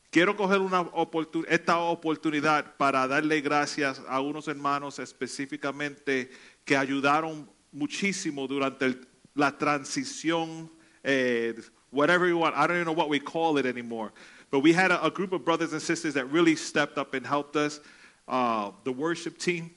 quiero 0.09 0.35
coger 0.35 0.59
una 0.59 0.81
oportun- 0.83 1.45
esta 1.47 1.77
oportunidad 1.77 2.75
para 2.77 3.07
darle 3.07 3.41
gracias 3.41 4.01
a 4.07 4.19
unos 4.21 4.47
hermanos 4.47 4.97
específicamente 4.97 6.31
que 6.65 6.75
ayudaron 6.75 7.47
muchísimo 7.71 8.47
durante 8.47 8.85
el- 8.85 9.07
la 9.35 9.55
transición, 9.55 10.71
eh, 11.03 11.53
whatever 11.91 12.27
you 12.27 12.39
want. 12.39 12.55
I 12.55 12.61
don't 12.65 12.71
even 12.81 12.85
know 12.85 12.93
what 12.95 13.09
we 13.09 13.19
call 13.19 13.59
it 13.59 13.67
anymore. 13.67 14.11
But 14.51 14.59
we 14.61 14.73
had 14.73 14.91
a, 14.91 15.05
a 15.05 15.11
group 15.11 15.31
of 15.31 15.45
brothers 15.45 15.73
and 15.73 15.81
sisters 15.81 16.15
that 16.15 16.25
really 16.25 16.55
stepped 16.55 16.97
up 16.97 17.13
and 17.13 17.25
helped 17.25 17.55
us. 17.55 17.79
Uh, 18.27 18.71
the 18.83 18.91
worship 18.91 19.37
team, 19.37 19.71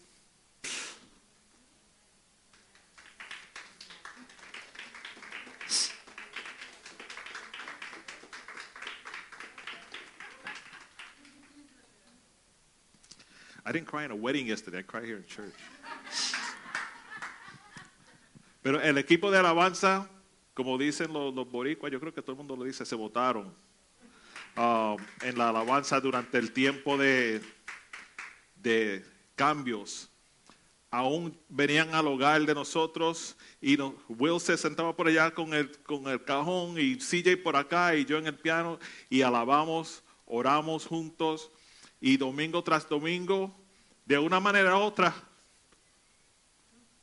I 13.65 13.73
didn't 13.73 13.87
cry 13.87 14.05
in 14.05 14.11
a 14.11 14.17
wedding 14.17 14.47
yesterday. 14.47 14.79
I 14.79 14.83
cried 14.83 15.05
here 15.05 15.17
in 15.17 15.25
church. 15.27 15.55
Pero 18.63 18.79
el 18.79 18.95
equipo 18.95 19.31
de 19.31 19.39
alabanza, 19.39 20.07
como 20.55 20.79
dicen 20.79 21.13
los, 21.13 21.35
los 21.35 21.47
boricuas, 21.47 21.91
yo 21.91 21.99
creo 21.99 22.15
que 22.15 22.23
todo 22.23 22.33
el 22.33 22.39
mundo 22.39 22.55
lo 22.55 22.65
dice, 22.65 22.85
se 22.85 22.97
votaron 22.97 23.53
um, 24.57 24.97
en 25.23 25.39
la 25.39 25.49
alabanza 25.51 26.01
durante 26.01 26.39
el 26.39 26.53
tiempo 26.53 26.97
de, 26.99 27.41
de 28.57 29.05
cambios. 29.35 30.09
Aún 30.91 31.39
venían 31.49 31.95
al 31.95 32.07
hogar 32.07 32.43
de 32.45 32.55
nosotros 32.55 33.35
y 33.63 33.77
nos- 33.79 33.95
Will 34.09 34.39
se 34.41 34.59
sentaba 34.59 34.95
por 34.95 35.07
allá 35.09 35.31
con 35.33 35.55
el, 35.55 35.71
con 35.83 36.07
el 36.07 36.23
cajón 36.23 36.77
y 36.79 36.97
CJ 36.97 37.39
por 37.43 37.57
acá 37.57 37.97
y 37.97 38.05
yo 38.05 38.19
en 38.19 38.27
el 38.27 38.35
piano 38.35 38.79
y 39.09 39.23
alabamos, 39.23 40.03
oramos 40.27 40.87
juntos 40.87 41.51
y 42.01 42.17
domingo 42.19 42.63
tras 42.63 42.87
domingo, 42.89 43.55
de 44.05 44.19
una 44.19 44.39
manera 44.41 44.77
u 44.77 44.81
otra, 44.81 45.15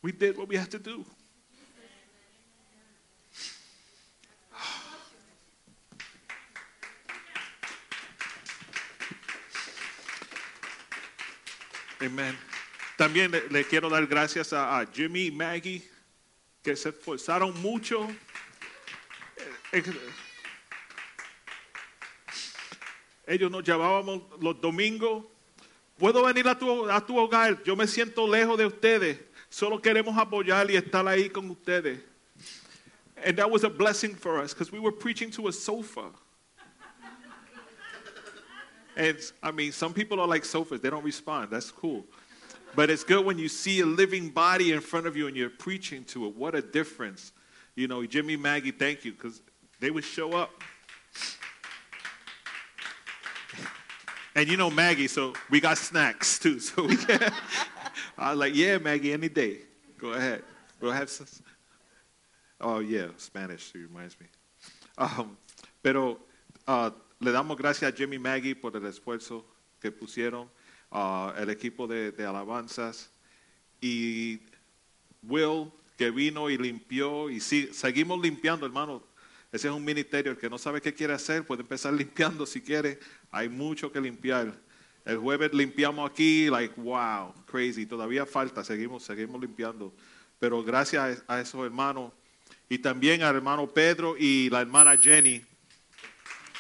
we 0.04 0.12
did 0.12 0.38
what 0.38 0.48
we 0.48 0.58
had 0.58 0.68
to 0.70 0.78
do. 0.78 1.04
Amen. 12.02 12.38
También 12.98 13.32
le, 13.50 13.66
quiero 13.66 13.90
dar 13.90 14.06
gracias 14.08 14.54
a, 14.54 14.80
a 14.80 14.86
Jimmy 14.86 15.26
y 15.28 15.32
Maggie, 15.32 15.90
que 16.64 16.76
se 16.76 16.90
esforzaron 16.90 17.60
mucho. 17.62 18.08
Eh, 19.74 19.80
eh, 19.80 19.84
Ellos 23.30 23.52
nos 23.52 23.64
llamábamos 23.64 24.24
los 24.42 24.60
domingos. 24.60 25.24
Puedo 26.00 26.24
venir 26.24 26.48
a 26.48 26.58
tu, 26.58 26.90
a 26.90 27.06
tu 27.06 27.18
hogar. 27.18 27.62
Yo 27.64 27.76
me 27.76 27.86
siento 27.86 28.28
lejos 28.28 28.58
de 28.58 28.66
ustedes. 28.66 29.20
Solo 29.50 29.80
queremos 29.80 30.18
apoyar 30.18 30.72
y 30.72 30.76
estar 30.76 31.08
ahí 31.08 31.30
con 31.30 31.50
ustedes. 31.52 32.00
And 33.24 33.38
that 33.38 33.52
was 33.52 33.64
a 33.64 33.70
blessing 33.70 34.16
for 34.16 34.42
us 34.42 34.54
because 34.54 34.72
we 34.72 34.80
were 34.80 34.92
preaching 34.96 35.30
to 35.32 35.48
a 35.48 35.52
sofa. 35.52 36.12
And 39.00 39.18
I 39.42 39.52
mean, 39.52 39.72
some 39.72 39.94
people 39.94 40.20
are 40.20 40.28
like 40.28 40.44
sofas, 40.44 40.82
they 40.82 40.90
don't 40.90 41.06
respond. 41.06 41.52
That's 41.52 41.72
cool. 41.72 42.04
But 42.76 42.90
it's 42.90 43.06
good 43.06 43.26
when 43.26 43.40
you 43.40 43.48
see 43.48 43.80
a 43.80 43.86
living 43.86 44.30
body 44.30 44.74
in 44.74 44.82
front 44.82 45.08
of 45.08 45.16
you 45.16 45.28
and 45.28 45.38
you're 45.38 45.50
preaching 45.50 46.04
to 46.06 46.28
it. 46.28 46.36
What 46.36 46.54
a 46.54 46.62
difference. 46.62 47.32
You 47.76 47.88
know, 47.88 48.06
Jimmy, 48.06 48.36
Maggie, 48.36 48.72
thank 48.72 49.06
you 49.06 49.14
because 49.14 49.42
they 49.80 49.90
would 49.90 50.04
show 50.04 50.34
up. 50.34 50.52
And 54.36 54.50
you 54.50 54.58
know 54.58 54.70
Maggie, 54.70 55.08
so 55.08 55.34
we 55.50 55.62
got 55.62 55.78
snacks 55.78 56.38
too. 56.38 56.60
So 56.60 56.84
we 56.84 56.98
can, 56.98 57.32
I 58.18 58.32
was 58.32 58.40
like, 58.40 58.54
yeah, 58.54 58.80
Maggie, 58.80 59.14
any 59.14 59.30
day. 59.30 59.60
Go 59.98 60.10
ahead. 60.10 60.44
Go 60.82 60.92
have 60.92 61.10
some. 61.10 61.26
Oh, 62.60 62.80
yeah, 62.80 63.08
Spanish, 63.16 63.72
she 63.72 63.78
reminds 63.78 64.20
me. 64.20 64.28
Um, 64.98 65.38
pero 65.82 66.20
uh, 66.68 66.92
le 67.20 67.32
damos 67.32 67.58
gracias 67.58 67.92
a 67.92 67.96
Jimmy 67.96 68.18
Maggie 68.18 68.56
por 68.56 68.76
el 68.76 68.86
esfuerzo 68.86 69.46
que 69.82 69.92
pusieron, 69.92 70.50
uh, 70.92 71.32
el 71.38 71.50
equipo 71.50 71.86
de, 71.86 72.14
alabanzas 72.26 73.12
y 73.82 74.40
Will 75.24 75.70
que 75.98 76.12
vino 76.12 76.50
y 76.50 76.58
limpió 76.58 77.30
y 77.30 77.42
sí, 77.42 77.70
seguimos 77.74 78.22
limpiando, 78.22 78.66
hermano. 78.66 79.04
Ese 79.52 79.68
es 79.68 79.74
un 79.74 79.84
ministerio, 79.84 80.32
el 80.32 80.38
que 80.38 80.50
no 80.50 80.58
sabe 80.58 80.80
qué 80.80 80.94
quiere 80.94 81.14
hacer 81.14 81.46
puede 81.46 81.64
empezar 81.64 81.92
limpiando 81.96 82.46
si 82.46 82.62
quiere. 82.62 83.00
Hay 83.32 83.50
mucho 83.50 83.92
que 83.92 84.00
limpiar. 84.00 84.54
El 85.04 85.18
jueves 85.18 85.54
limpiamos 85.54 86.10
aquí, 86.10 86.50
like, 86.50 86.80
wow, 86.80 87.34
crazy. 87.46 87.86
Todavía 87.86 88.26
falta, 88.26 88.64
seguimos, 88.64 89.04
seguimos 89.04 89.42
limpiando. 89.42 89.94
Pero 90.40 90.64
gracias 90.64 91.24
a, 91.28 91.36
a 91.36 91.42
esos 91.42 91.66
hermanos 91.66 92.14
y 92.70 92.78
también 92.78 93.24
al 93.24 93.36
hermano 93.36 93.68
Pedro 93.68 94.16
y 94.18 94.50
la 94.50 94.62
hermana 94.62 94.96
Jenny, 94.96 95.44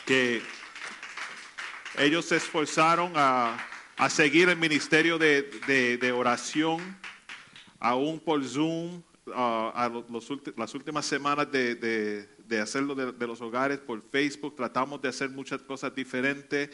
que 0.09 0.41
ellos 1.99 2.25
se 2.25 2.37
esforzaron 2.37 3.13
a, 3.15 3.63
a 3.95 4.09
seguir 4.09 4.49
el 4.49 4.57
ministerio 4.57 5.19
de, 5.19 5.43
de- 5.67 6.11
oración, 6.11 6.79
aún 7.79 8.19
por 8.19 8.43
Zoom, 8.43 9.03
ah, 9.35 9.71
a 9.75 9.87
lo- 9.87 10.03
los 10.09 10.27
las 10.57 10.73
últimas 10.73 11.05
semanas 11.05 11.51
de, 11.51 11.75
de- 11.75 12.59
hacerlo 12.59 12.95
de, 12.95 13.27
los 13.27 13.39
hogares, 13.39 13.77
por 13.77 14.01
Facebook, 14.09 14.55
tratamos 14.55 14.99
de 14.99 15.09
hacer 15.09 15.29
muchas 15.29 15.61
cosas 15.61 15.93
diferentes 15.93 16.71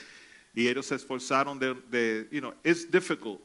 y 0.54 0.70
ellos 0.70 0.86
se 0.86 0.96
esforzaron 0.96 1.60
de, 1.60 1.74
de 1.92 2.30
you 2.32 2.40
know, 2.40 2.54
it's 2.64 2.90
difficult. 2.90 3.42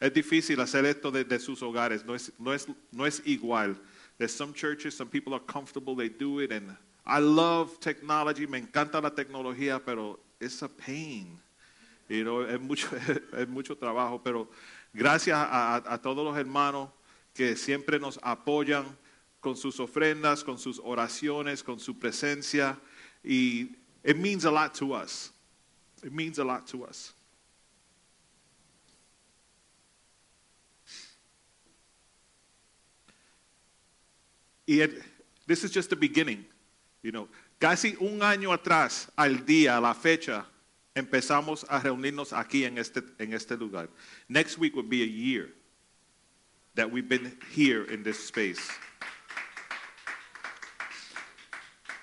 Es 0.00 0.12
difícil 0.12 0.60
hacer 0.60 0.84
esto 0.84 1.10
desde 1.10 1.38
sus 1.38 1.62
hogares, 1.62 2.04
no 2.04 2.14
es, 2.14 2.30
no 2.38 2.52
es, 2.52 2.66
no 2.92 3.06
es 3.06 3.22
igual. 3.24 3.80
There's 4.18 4.32
some 4.36 4.52
churches, 4.52 4.94
some 4.94 5.10
people 5.10 5.32
are 5.32 5.42
comfortable, 5.46 5.96
they 5.96 6.10
do 6.10 6.42
it, 6.42 6.52
and 6.52 6.76
I 7.06 7.18
love 7.18 7.80
technology, 7.80 8.46
me 8.46 8.58
encanta 8.58 9.00
la 9.00 9.10
tecnología, 9.10 9.80
pero 9.84 10.18
it's 10.40 10.62
a 10.62 10.68
pain. 10.68 11.38
You 12.08 12.24
know, 12.24 12.40
es, 12.42 12.60
mucho, 12.60 12.88
es 13.36 13.48
mucho 13.48 13.76
trabajo, 13.76 14.20
pero 14.22 14.48
gracias 14.94 15.36
a, 15.36 15.76
a- 15.76 15.98
todos 15.98 16.24
los 16.24 16.36
hermanos 16.36 16.90
que 17.34 17.56
siempre 17.56 17.98
nos 17.98 18.18
apoyan 18.22 18.84
con 19.40 19.56
sus 19.56 19.80
ofrendas, 19.80 20.44
con 20.44 20.58
sus 20.58 20.80
oraciones, 20.84 21.62
con 21.62 21.78
su 21.80 21.98
presencia, 21.98 22.78
y 23.24 23.76
it 24.04 24.16
means 24.16 24.44
a 24.44 24.50
lot 24.50 24.74
to 24.74 24.92
us. 24.94 25.32
It 26.02 26.12
means 26.12 26.38
a 26.38 26.44
lot 26.44 26.66
to 26.68 26.84
us. 26.84 27.12
El- 34.68 35.02
this 35.46 35.64
is 35.64 35.70
just 35.70 35.90
the 35.90 35.96
beginning. 35.96 36.44
You 37.02 37.12
know, 37.12 37.28
casi 37.58 37.96
un 38.00 38.22
año 38.22 38.52
atrás, 38.52 39.10
al 39.16 39.44
día, 39.44 39.76
a 39.76 39.80
la 39.80 39.94
fecha, 39.94 40.44
empezamos 40.94 41.64
a 41.68 41.80
reunirnos 41.80 42.32
aquí 42.32 42.64
en 42.64 42.78
este, 42.78 43.02
en 43.18 43.32
este 43.32 43.56
lugar. 43.56 43.88
Next 44.28 44.58
week 44.58 44.74
would 44.76 44.90
be 44.90 45.02
a 45.02 45.06
year 45.06 45.50
that 46.74 46.90
we've 46.90 47.08
been 47.08 47.36
here 47.52 47.84
in 47.84 48.02
this 48.02 48.18
space. 48.18 48.60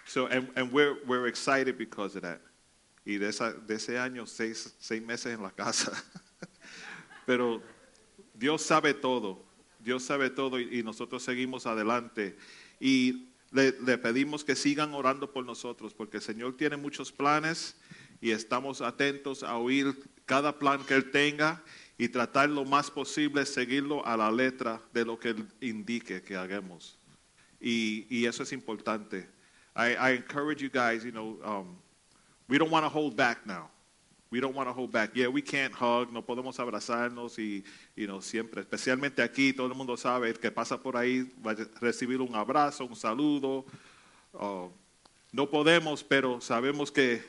So, 0.05 0.27
and, 0.27 0.71
we're, 0.71 0.97
we're 1.05 1.27
excited 1.27 1.77
because 1.77 2.15
of 2.15 2.23
that. 2.23 2.41
Y 3.05 3.17
de, 3.17 3.27
esa, 3.27 3.53
de 3.53 3.75
ese 3.75 3.89
año, 3.89 4.27
seis, 4.27 4.73
seis 4.79 5.01
meses 5.01 5.33
en 5.33 5.43
la 5.43 5.51
casa. 5.51 5.91
Pero 7.27 7.61
Dios 8.33 8.65
sabe 8.65 8.93
todo, 8.93 9.45
Dios 9.79 10.03
sabe 10.03 10.29
todo 10.29 10.59
y, 10.59 10.79
y 10.79 10.83
nosotros 10.83 11.23
seguimos 11.23 11.67
adelante. 11.67 12.35
Y 12.79 13.27
le, 13.51 13.97
pedimos 13.97 14.43
que 14.43 14.55
sigan 14.55 14.93
orando 14.93 15.31
por 15.31 15.45
nosotros, 15.45 15.93
porque 15.93 16.17
el 16.17 16.23
Señor 16.23 16.57
tiene 16.57 16.77
muchos 16.77 17.11
planes 17.11 17.75
y 18.21 18.31
estamos 18.31 18.81
atentos 18.81 19.43
a 19.43 19.57
oír 19.57 19.95
cada 20.25 20.57
plan 20.57 20.83
que 20.83 20.95
Él 20.95 21.11
tenga 21.11 21.63
y 21.97 22.09
tratar 22.09 22.49
lo 22.49 22.65
más 22.65 22.91
posible, 22.91 23.45
seguirlo 23.45 24.05
a 24.05 24.17
la 24.17 24.31
letra 24.31 24.81
de 24.93 25.05
lo 25.05 25.19
que 25.19 25.29
Él 25.29 25.47
indique 25.61 26.21
que 26.21 26.35
hagamos. 26.35 26.99
Y, 27.59 28.05
y 28.09 28.25
eso 28.25 28.43
es 28.43 28.51
importante. 28.51 29.27
I, 29.75 29.95
I 29.95 30.15
encourage 30.15 30.61
you 30.61 30.69
guys, 30.69 31.03
you 31.03 31.11
know, 31.11 31.39
um, 31.43 31.77
we 32.47 32.57
don't 32.57 32.71
want 32.71 32.83
to 32.83 32.89
hold 32.89 33.15
back 33.15 33.45
now. 33.45 33.69
We 34.29 34.41
don't 34.41 34.53
want 34.53 34.67
to 34.67 34.73
hold 34.73 34.91
back. 34.91 35.11
Yeah, 35.15 35.29
we 35.29 35.41
can't 35.41 35.73
hug, 35.73 36.11
no 36.11 36.21
podemos 36.21 36.59
abrazarnos 36.59 37.39
y, 37.39 37.63
you 37.95 38.07
know, 38.07 38.21
siempre, 38.21 38.61
especialmente 38.61 39.23
aquí, 39.23 39.53
todo 39.53 39.67
el 39.67 39.73
mundo 39.75 39.95
sabe, 39.95 40.33
que 40.33 40.51
pasa 40.51 40.77
por 40.77 40.97
ahí 40.97 41.31
va 41.45 41.51
a 41.51 41.55
recibir 41.79 42.19
un 42.19 42.35
abrazo, 42.35 42.85
un 42.85 42.95
saludo. 42.95 43.65
Oh, 44.33 44.71
no 45.31 45.49
podemos, 45.49 46.03
pero 46.03 46.41
sabemos 46.41 46.91
que 46.91 47.23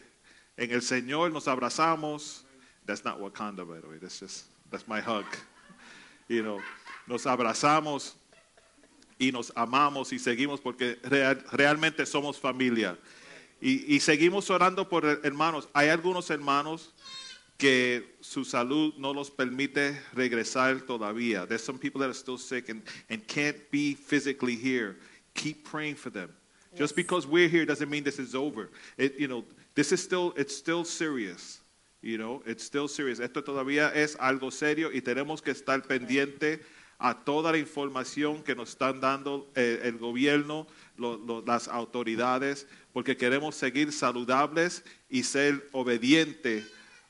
en 0.57 0.73
el 0.73 0.83
Señor 0.83 1.31
nos 1.31 1.47
abrazamos. 1.47 2.45
That's 2.85 3.05
not 3.05 3.21
Wakanda, 3.21 3.65
by 3.65 3.81
the 3.81 3.87
way. 3.89 3.99
That's 3.99 4.19
just, 4.19 4.47
that's 4.71 4.89
my 4.89 5.01
hug. 5.01 5.25
you 6.29 6.43
know, 6.43 6.59
nos 7.07 7.27
abrazamos 7.27 8.15
y 9.21 9.31
nos 9.31 9.53
amamos 9.55 10.13
y 10.13 10.19
seguimos 10.19 10.61
porque 10.61 10.99
real- 11.05 11.45
realmente 11.53 12.05
somos 12.07 12.39
familia. 12.41 12.99
Y, 13.61 13.85
y 13.97 14.01
seguimos 14.01 14.51
orando 14.51 14.89
por 14.89 15.05
hermanos. 15.25 15.69
Hay 15.73 15.89
algunos 15.89 16.31
hermanos 16.31 16.93
que 17.59 18.17
su 18.21 18.45
salud 18.45 18.95
no 18.99 19.13
los 19.13 19.31
permite 19.31 20.01
regresar 20.15 20.81
todavía. 20.83 21.47
There's 21.47 21.65
some 21.65 21.79
people 21.79 22.01
that 22.01 22.09
are 22.09 22.15
still 22.15 22.39
sick 22.39 22.69
and, 22.69 22.83
and 23.11 23.27
can't 23.27 23.57
be 23.71 23.95
physically 23.95 24.55
here. 24.55 24.97
Keep 25.35 25.65
praying 25.65 25.97
for 25.97 26.11
them. 26.11 26.31
Just 26.77 26.95
because 26.95 27.27
we're 27.27 27.49
here 27.49 27.67
doesn't 27.67 27.91
mean 27.91 28.05
this 28.05 28.21
is 28.21 28.35
over. 28.35 28.71
It, 28.97 29.19
you 29.19 29.27
know, 29.27 29.45
this 29.75 29.91
is 29.91 30.01
still, 30.03 30.33
it's 30.37 30.57
still 30.57 30.85
serious. 30.85 31.61
You 32.01 32.17
know, 32.17 32.43
it's 32.47 32.63
still 32.63 32.87
serious. 32.87 33.19
Esto 33.19 33.43
todavía 33.43 33.93
es 33.93 34.15
algo 34.17 34.53
serio 34.53 34.91
y 34.93 35.01
tenemos 35.01 35.43
que 35.43 35.53
estar 35.53 35.83
pendiente 35.83 36.61
a 36.99 37.15
toda 37.15 37.53
la 37.53 37.59
información 37.59 38.43
que 38.43 38.57
nos 38.57 38.71
están 38.71 39.01
dando 39.01 39.49
eh, 39.55 39.81
el 39.85 39.99
gobierno, 39.99 40.67
las 41.47 41.69
autoridades, 41.69 42.67
porque 42.93 43.17
queremos 43.17 43.55
seguir 43.55 43.93
saludables 43.93 44.85
y 45.09 45.23
ser 45.23 45.69
obedientes 45.73 46.67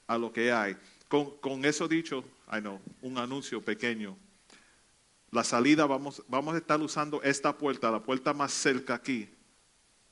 a 0.06 0.18
lo 0.18 0.32
que 0.32 0.52
hay. 0.52 0.76
Con, 1.08 1.36
con 1.38 1.64
eso 1.64 1.88
dicho, 1.88 2.22
I 2.52 2.60
know, 2.60 2.80
un 3.00 3.16
anuncio 3.16 3.62
pequeño. 3.62 4.16
La 5.30 5.42
salida 5.42 5.86
vamos, 5.86 6.22
vamos 6.28 6.54
a 6.54 6.58
estar 6.58 6.80
usando 6.80 7.22
esta 7.22 7.56
puerta, 7.56 7.90
la 7.90 8.02
puerta 8.02 8.34
más 8.34 8.52
cerca 8.52 8.94
aquí. 8.94 9.28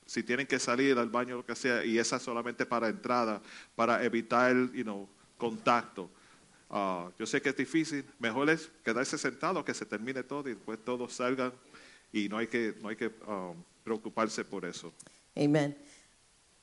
Si 0.05 0.23
tienen 0.23 0.47
que 0.47 0.57
salir 0.57 0.97
al 0.97 1.09
baño 1.09 1.35
o 1.35 1.37
lo 1.39 1.45
que 1.45 1.55
sea, 1.55 1.85
y 1.85 1.99
esa 1.99 2.17
solamente 2.17 2.65
para 2.65 2.87
entrada, 2.87 3.41
para 3.75 4.03
evitar, 4.03 4.55
you 4.73 4.83
know, 4.83 5.07
contacto. 5.37 6.09
Ah, 6.69 7.09
yo 7.17 7.25
sé 7.25 7.41
que 7.41 7.49
es 7.49 7.57
difícil, 7.57 8.05
mejor 8.19 8.49
es 8.49 8.69
quedarse 8.83 9.17
sentado 9.17 9.63
que 9.63 9.73
se 9.73 9.85
termine 9.85 10.23
todo 10.23 10.49
y 10.49 10.55
después 10.55 10.79
todos 10.83 11.13
salgan 11.13 11.53
y 12.11 12.27
no 12.27 12.37
hay 12.37 12.47
que, 12.47 12.75
no 12.81 12.89
hay 12.89 12.95
que 12.95 13.07
um, 13.07 13.63
preocuparse 13.83 14.43
por 14.43 14.65
eso. 14.65 14.93
Amen. 15.35 15.77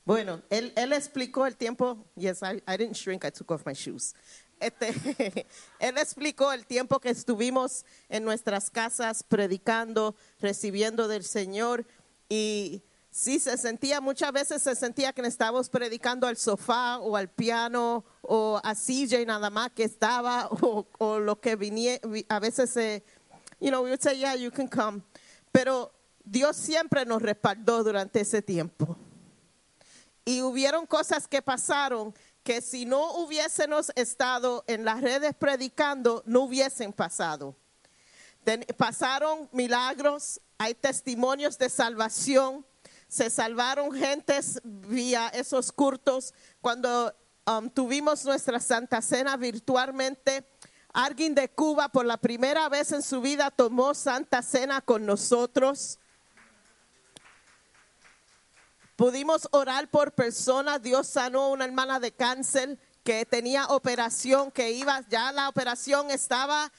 Bueno, 0.03 0.43
él, 0.51 0.71
él 0.75 0.93
explicó 0.93 1.47
el 1.47 1.55
tiempo. 1.55 2.05
Yes, 2.15 2.43
I, 2.43 2.61
I 2.71 2.77
didn't 2.77 2.95
shrink, 2.95 3.25
I 3.25 3.31
took 3.31 3.49
off 3.49 3.65
my 3.65 3.73
shoes. 3.73 4.13
Este, 4.59 5.47
él 5.79 5.97
explicó 5.97 6.53
el 6.53 6.65
tiempo 6.67 6.99
que 6.99 7.09
estuvimos 7.09 7.85
en 8.07 8.23
nuestras 8.23 8.69
casas 8.69 9.23
predicando, 9.23 10.15
recibiendo 10.39 11.07
del 11.07 11.23
Señor. 11.23 11.87
Y 12.29 12.83
sí, 13.15 13.39
se 13.39 13.57
sentía, 13.57 14.01
muchas 14.01 14.33
veces 14.33 14.61
se 14.61 14.75
sentía 14.75 15.13
que 15.13 15.21
estábamos 15.21 15.69
predicando 15.69 16.27
al 16.27 16.35
sofá 16.35 16.99
o 16.99 17.15
al 17.15 17.29
piano 17.29 18.03
o 18.21 18.59
a 18.61 18.75
CJ 18.75 19.25
nada 19.25 19.49
más 19.49 19.71
que 19.71 19.85
estaba 19.85 20.49
o, 20.61 20.85
o 20.97 21.19
lo 21.19 21.39
que 21.39 21.55
venía. 21.55 21.97
A 22.27 22.39
veces 22.39 22.71
se, 22.71 23.05
you 23.61 23.69
know, 23.69 23.81
we 23.83 23.89
would 23.89 24.01
say, 24.01 24.17
yeah, 24.17 24.35
you 24.35 24.51
can 24.51 24.67
come. 24.67 25.01
Pero 25.53 25.93
Dios 26.25 26.57
siempre 26.57 27.05
nos 27.05 27.21
respaldó 27.21 27.83
durante 27.85 28.19
ese 28.19 28.41
tiempo. 28.41 28.97
Y 30.25 30.41
hubieron 30.41 30.85
cosas 30.85 31.25
que 31.25 31.41
pasaron 31.41 32.13
que 32.43 32.59
si 32.59 32.85
no 32.85 33.13
hubiésemos 33.19 33.93
estado 33.95 34.65
en 34.67 34.83
las 34.83 34.99
redes 34.99 35.33
predicando, 35.35 36.21
no 36.25 36.41
hubiesen 36.41 36.91
pasado. 36.91 37.55
Pasaron 38.77 39.47
milagros, 39.53 40.41
hay 40.57 40.73
testimonios 40.75 41.57
de 41.57 41.69
salvación, 41.69 42.65
se 43.15 43.29
salvaron 43.29 43.93
gentes 43.93 44.59
vía 44.65 45.29
esos 45.29 45.71
cultos. 45.71 46.33
Cuando 46.59 47.15
um, 47.47 47.69
tuvimos 47.69 48.25
nuestra 48.25 48.59
Santa 48.59 49.01
Cena 49.01 49.37
virtualmente, 49.37 50.45
alguien 50.91 51.33
de 51.33 51.47
Cuba 51.47 51.87
por 51.87 52.05
la 52.05 52.17
primera 52.17 52.67
vez 52.67 52.91
en 52.91 53.01
su 53.01 53.21
vida 53.21 53.51
tomó 53.51 53.93
Santa 53.93 54.41
Cena 54.41 54.81
con 54.81 55.05
nosotros. 55.05 55.97
Pudimos 58.97 59.47
orar 59.51 59.89
por 59.89 60.11
personas. 60.11 60.81
Dios 60.81 61.07
sanó 61.07 61.43
a 61.43 61.49
una 61.51 61.63
hermana 61.63 62.01
de 62.01 62.11
cáncer 62.11 62.77
que 63.05 63.25
tenía 63.25 63.67
operación, 63.67 64.51
que 64.51 64.71
iba, 64.71 64.99
ya 65.07 65.31
la 65.31 65.47
operación 65.47 66.11
estaba, 66.11 66.69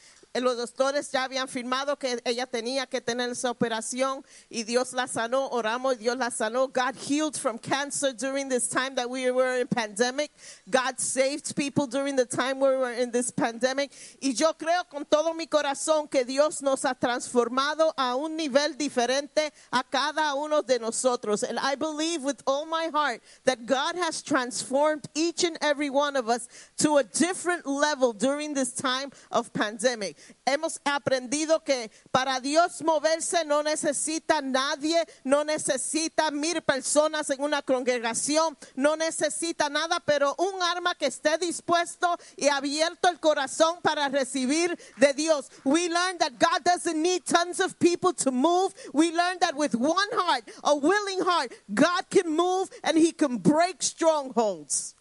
los 0.45 0.57
doctores 0.57 1.11
ya 1.11 1.24
habían 1.24 1.49
firmado 1.49 1.99
que 1.99 2.20
ella 2.24 2.47
tenía 2.47 2.87
que 2.87 3.01
tener 3.01 3.30
esa 3.30 3.51
operación 3.51 4.24
y 4.51 4.64
Dios 4.64 4.93
la 4.93 5.07
sanó. 5.07 5.49
Oramos 5.51 5.99
Dios 5.99 6.16
la 6.16 6.30
sanó. 6.30 6.68
God 6.68 6.95
healed 6.97 7.37
from 7.37 7.59
cancer 7.59 8.12
during 8.12 8.49
this 8.49 8.68
time 8.68 8.95
that 8.97 9.09
we 9.09 9.30
were 9.30 9.61
in 9.61 9.66
pandemic. 9.66 10.30
God 10.68 10.99
saved 10.99 11.55
people 11.57 11.87
during 11.87 12.16
the 12.16 12.26
time 12.26 12.61
we 12.61 12.68
were 12.68 12.93
in 12.93 13.11
this 13.11 13.30
pandemic. 13.30 13.93
Y 14.20 14.32
yo 14.32 14.53
creo 14.55 14.89
con 14.91 15.05
todo 15.05 15.32
mi 15.34 15.47
corazón 15.47 16.11
que 16.11 16.24
Dios 16.24 16.62
nos 16.62 16.84
ha 16.84 16.95
transformado 16.95 17.93
a 17.97 18.16
un 18.16 18.37
nivel 18.37 18.76
diferente 18.76 19.53
a 19.72 19.82
cada 19.82 20.34
uno 20.34 20.62
de 20.62 20.78
nosotros. 20.78 21.43
And 21.43 21.59
I 21.59 21.74
believe 21.76 22.22
with 22.22 22.43
all 22.47 22.66
my 22.66 22.89
heart 22.93 23.22
that 23.45 23.66
God 23.66 23.97
has 23.97 24.22
transformed 24.22 25.07
each 25.14 25.45
and 25.45 25.57
every 25.61 25.91
one 25.91 26.16
of 26.16 26.28
us 26.28 26.49
to 26.78 26.99
a 26.99 27.05
different 27.05 27.66
level 27.66 28.12
during 28.12 28.55
this 28.55 28.72
time 28.72 29.11
of 29.30 29.53
pandemic. 29.53 30.16
Hemos 30.44 30.80
aprendido 30.84 31.62
que 31.62 31.90
para 32.10 32.40
Dios 32.40 32.82
moverse 32.82 33.44
no 33.44 33.62
necesita 33.62 34.40
nadie, 34.40 35.04
no 35.24 35.44
necesita 35.44 36.30
mil 36.30 36.62
personas 36.62 37.30
en 37.30 37.42
una 37.42 37.62
congregación, 37.62 38.56
no 38.74 38.96
necesita 38.96 39.68
nada, 39.68 40.00
pero 40.00 40.34
un 40.38 40.62
arma 40.62 40.94
que 40.94 41.06
esté 41.06 41.38
dispuesto 41.38 42.16
y 42.36 42.48
abierto 42.48 43.08
el 43.08 43.20
corazón 43.20 43.80
para 43.82 44.08
recibir 44.08 44.78
de 44.96 45.12
Dios. 45.12 45.50
We 45.64 45.88
learned 45.88 46.20
that 46.20 46.38
God 46.38 46.64
doesn't 46.64 47.00
need 47.00 47.24
tons 47.24 47.60
of 47.60 47.78
people 47.78 48.12
to 48.14 48.30
move. 48.30 48.74
We 48.92 49.12
learned 49.12 49.40
that 49.40 49.54
with 49.56 49.74
one 49.74 50.08
heart, 50.12 50.44
a 50.64 50.74
willing 50.74 51.20
heart, 51.20 51.52
God 51.72 52.08
can 52.10 52.34
move 52.34 52.70
and 52.82 52.96
he 52.96 53.12
can 53.12 53.38
break 53.38 53.82
strongholds. 53.82 54.95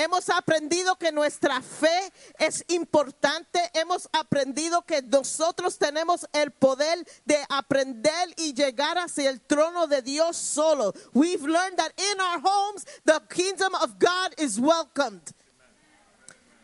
Hemos 0.00 0.30
aprendido 0.30 0.96
que 0.96 1.12
nuestra 1.12 1.60
fe 1.60 2.10
es 2.38 2.64
importante. 2.68 3.60
Hemos 3.74 4.08
aprendido 4.14 4.80
que 4.80 5.02
nosotros 5.02 5.76
tenemos 5.76 6.26
el 6.32 6.52
poder 6.52 7.06
de 7.26 7.36
aprender 7.50 8.30
y 8.38 8.54
llegar 8.54 8.96
hacia 8.96 9.28
el 9.28 9.42
trono 9.42 9.86
de 9.86 10.00
Dios 10.00 10.38
solo. 10.38 10.94
We've 11.12 11.42
learned 11.42 11.76
that 11.76 11.92
in 11.98 12.18
our 12.18 12.40
homes, 12.42 12.86
the 13.04 13.20
kingdom 13.28 13.74
of 13.74 13.98
God 13.98 14.32
is 14.38 14.58
welcomed. 14.58 15.34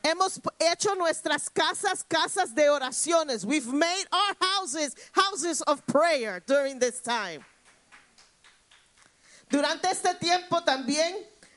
Hemos 0.02 0.40
hecho 0.58 0.94
nuestras 0.94 1.50
casas 1.50 2.02
casas 2.08 2.54
de 2.54 2.70
oraciones. 2.70 3.44
We've 3.44 3.70
made 3.70 4.06
our 4.12 4.34
houses 4.40 4.96
houses 5.12 5.60
of 5.60 5.86
prayer 5.86 6.42
during 6.46 6.78
this 6.78 7.02
time. 7.02 7.44
Durante 9.50 9.90
este 9.90 10.14
tiempo 10.18 10.62
también, 10.62 11.14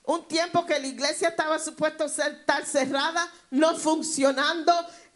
un 0.09 0.27
tiempo 0.27 0.65
que 0.65 0.79
la 0.79 0.87
iglesia 0.87 1.27
estaba 1.29 1.59
supuesto 1.59 2.09
ser 2.09 2.31
estar 2.39 2.65
cerrada, 2.65 3.31
no 3.51 3.75
funcionando, 3.75 4.73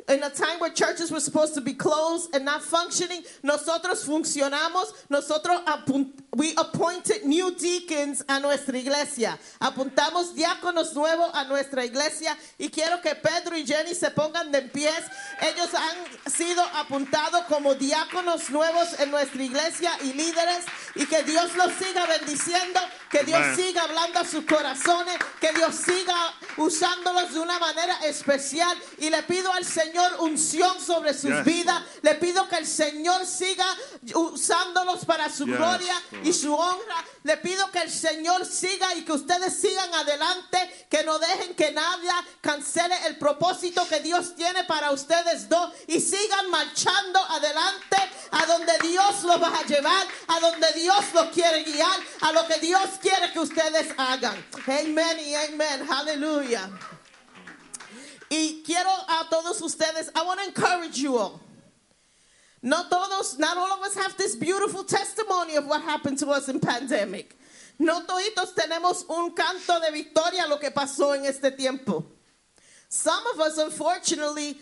in 0.10 0.22
a 0.24 0.30
time 0.30 0.60
where 0.60 0.70
churches 0.70 1.12
were 1.12 1.20
supposed 1.20 1.54
to 1.56 1.62
be 1.62 1.74
closed 1.74 2.36
and 2.36 2.45
not 2.45 2.62
functioning, 2.62 3.24
nosotros 3.43 4.06
funcionamos, 4.06 4.93
nosotros 5.10 5.62
we 6.36 6.54
appointed 6.56 7.26
new 7.26 7.54
deacons 7.56 8.24
a 8.28 8.39
nuestra 8.39 8.78
iglesia. 8.78 9.38
Apuntamos 9.62 10.36
diáconos 10.36 10.93
nuevos 10.95 11.32
a 11.34 11.45
nuestra 11.45 11.86
iglesia 11.86 12.36
y 12.60 12.70
quiero 12.70 13.01
que 13.01 13.16
Pedro 13.16 13.56
y 13.56 13.66
Jenny 13.66 13.93
se 13.93 14.10
pongan 14.12 14.51
de 14.51 14.64
pies. 14.64 15.04
Ellos 15.41 15.70
han 15.74 16.32
sido 16.32 16.64
apuntados 16.76 17.43
como 17.47 17.76
diáconos 17.76 18.49
nuevos 18.49 18.99
en 18.99 19.12
nuestra 19.12 19.43
iglesia 19.43 19.91
y 20.04 20.14
líderes 20.14 20.66
y 20.95 21.06
que 21.06 21.24
Dios 21.24 21.56
los 21.56 21.72
siga 21.74 22.06
bendiciendo, 22.06 22.80
que 23.10 23.24
Dios 23.24 23.39
Amen. 23.39 23.56
siga 23.56 23.84
hablando 23.84 24.20
a 24.20 24.26
sus 24.26 24.45
corazones, 24.45 25.18
que 25.39 25.51
Dios 25.54 25.76
siga 25.76 26.34
usándolos 26.58 27.34
de 27.34 27.39
una 27.39 27.60
manera 27.60 27.95
especial 28.06 28.78
y 28.97 29.10
le 29.10 29.22
pido 29.24 29.51
al 29.54 29.66
Señor 29.94 30.16
unción 30.22 30.82
sobre 30.82 31.14
sus 31.14 31.30
Yes, 31.30 31.46
vidas, 31.46 31.84
le 32.02 32.16
pido 32.16 32.50
que 32.50 32.56
el 32.56 32.66
Señor 32.66 33.28
siga 33.28 33.66
usándolos 34.16 35.06
para 35.06 35.30
su 35.30 35.46
Yes, 35.46 35.56
gloria 35.56 35.94
Lord. 36.12 36.26
y 36.26 36.34
su 36.34 36.52
honra, 36.52 37.06
le 37.22 37.38
pido 37.38 37.70
que 37.70 37.78
el 37.78 37.91
Señor 37.91 38.44
siga 38.44 38.96
y 38.96 39.06
que 39.06 39.12
ustedes 39.12 39.54
sigan 39.56 39.94
adelante, 39.94 40.88
que 40.89 41.04
no 41.04 41.20
dejen 41.20 41.54
que 41.56 41.72
nadie 41.72 42.10
cancele 42.41 42.96
el 43.06 43.18
propósito 43.20 43.88
que 43.88 44.00
Dios 44.00 44.36
tiene 44.36 44.64
para 44.64 44.89
ustedes 44.89 45.48
dos 45.48 45.72
y 45.86 46.00
sigan 46.02 46.50
marchando 46.50 47.20
adelante 47.30 47.98
a 48.32 48.48
donde 48.48 48.74
Dios 48.82 49.22
los 49.22 49.39
va 49.39 49.60
a 49.60 49.64
llevar, 49.64 50.08
a 50.28 50.39
donde 50.39 50.74
Dios 50.74 51.06
los 51.14 51.28
quiere 51.28 51.64
guiar, 51.66 52.00
a 52.22 52.32
lo 52.32 52.48
que 52.48 52.58
Dios 52.58 52.82
quiere 53.00 53.32
que 53.32 53.39
ustedes 53.39 53.94
hagan. 53.96 54.44
Amén 54.66 55.20
y 55.20 55.36
amén. 55.36 55.88
Aleluya. 55.88 56.68
Y 58.36 58.64
quiero 58.66 58.90
a 58.90 59.28
todos 59.30 59.62
ustedes, 59.62 60.10
I 60.16 60.26
want 60.26 60.40
to 60.40 60.48
encourage 60.48 60.98
you 60.98 61.18
all. 61.20 61.40
No 62.64 62.90
todos, 62.90 63.38
not 63.38 63.58
all 63.58 63.74
of 63.74 63.84
us 63.84 63.94
have 63.94 64.18
this 64.18 64.36
beautiful 64.36 64.84
testimony 64.84 65.56
of 65.56 65.68
what 65.68 65.84
happened 65.84 66.18
to 66.18 66.30
us 66.30 66.50
in 66.50 66.60
pandemic. 66.60 67.38
No 67.78 68.02
toditos 68.02 68.56
tenemos 68.56 69.08
un 69.08 69.36
canto 69.36 69.80
de 69.80 69.92
victoria 69.92 70.48
lo 70.50 70.58
que 70.58 70.72
pasó 70.72 71.16
en 71.16 71.26
este 71.26 71.56
tiempo. 71.56 72.06
Some 72.90 73.24
of 73.36 73.40
us, 73.40 73.60
unfortunately, 73.60 74.58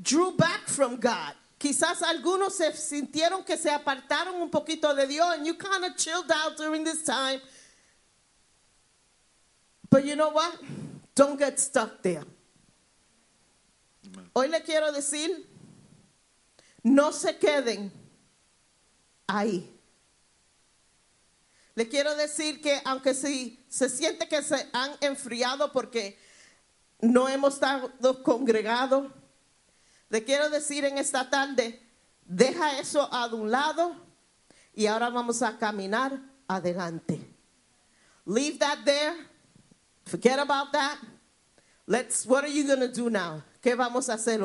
drew 0.00 0.30
back 0.36 0.68
from 0.68 1.00
God. 1.00 1.32
Quizás 1.58 2.02
algunos 2.02 2.52
se 2.52 2.70
sintieron 2.70 3.44
que 3.44 3.56
se 3.56 3.70
apartaron 3.70 4.40
un 4.40 4.50
poquito 4.50 4.94
de 4.94 5.08
Dios 5.08 5.34
and 5.34 5.44
you 5.44 5.54
kind 5.54 5.84
of 5.84 5.96
chilled 5.96 6.30
out 6.32 6.56
during 6.56 6.84
this 6.84 7.02
time. 7.02 7.40
But 9.90 10.04
you 10.04 10.14
know 10.14 10.30
what? 10.30 10.56
Don't 11.16 11.36
get 11.36 11.58
stuck 11.58 12.02
there. 12.02 12.22
Hoy 14.32 14.48
le 14.48 14.62
quiero 14.62 14.92
decir, 14.92 15.48
no 16.82 17.12
se 17.12 17.38
queden 17.38 17.92
ahí. 19.26 19.76
Le 21.74 21.88
quiero 21.88 22.14
decir 22.14 22.60
que 22.60 22.80
aunque 22.84 23.14
si 23.14 23.64
se 23.68 23.88
siente 23.88 24.28
que 24.28 24.42
se 24.42 24.68
han 24.72 24.92
enfriado 25.00 25.72
porque 25.72 26.18
no 27.00 27.28
hemos 27.28 27.54
estado 27.54 28.22
congregados, 28.22 29.10
le 30.08 30.24
quiero 30.24 30.50
decir 30.50 30.84
en 30.84 30.98
esta 30.98 31.30
tarde, 31.30 31.80
deja 32.24 32.78
eso 32.78 33.08
a 33.12 33.26
un 33.26 33.50
lado 33.50 33.94
y 34.74 34.86
ahora 34.86 35.08
vamos 35.10 35.42
a 35.42 35.56
caminar 35.58 36.20
adelante. 36.48 37.20
Leave 38.26 38.58
that 38.58 38.84
there. 38.84 39.14
Forget 40.04 40.38
about 40.38 40.72
that. 40.72 40.98
Let's, 41.86 42.26
what 42.26 42.44
are 42.44 42.48
you 42.48 42.66
going 42.66 42.80
to 42.80 42.88
do 42.88 43.10
now? 43.10 43.42
¿Qué 43.62 43.76
vamos 43.76 44.08
a 44.08 44.14
hacer 44.14 44.40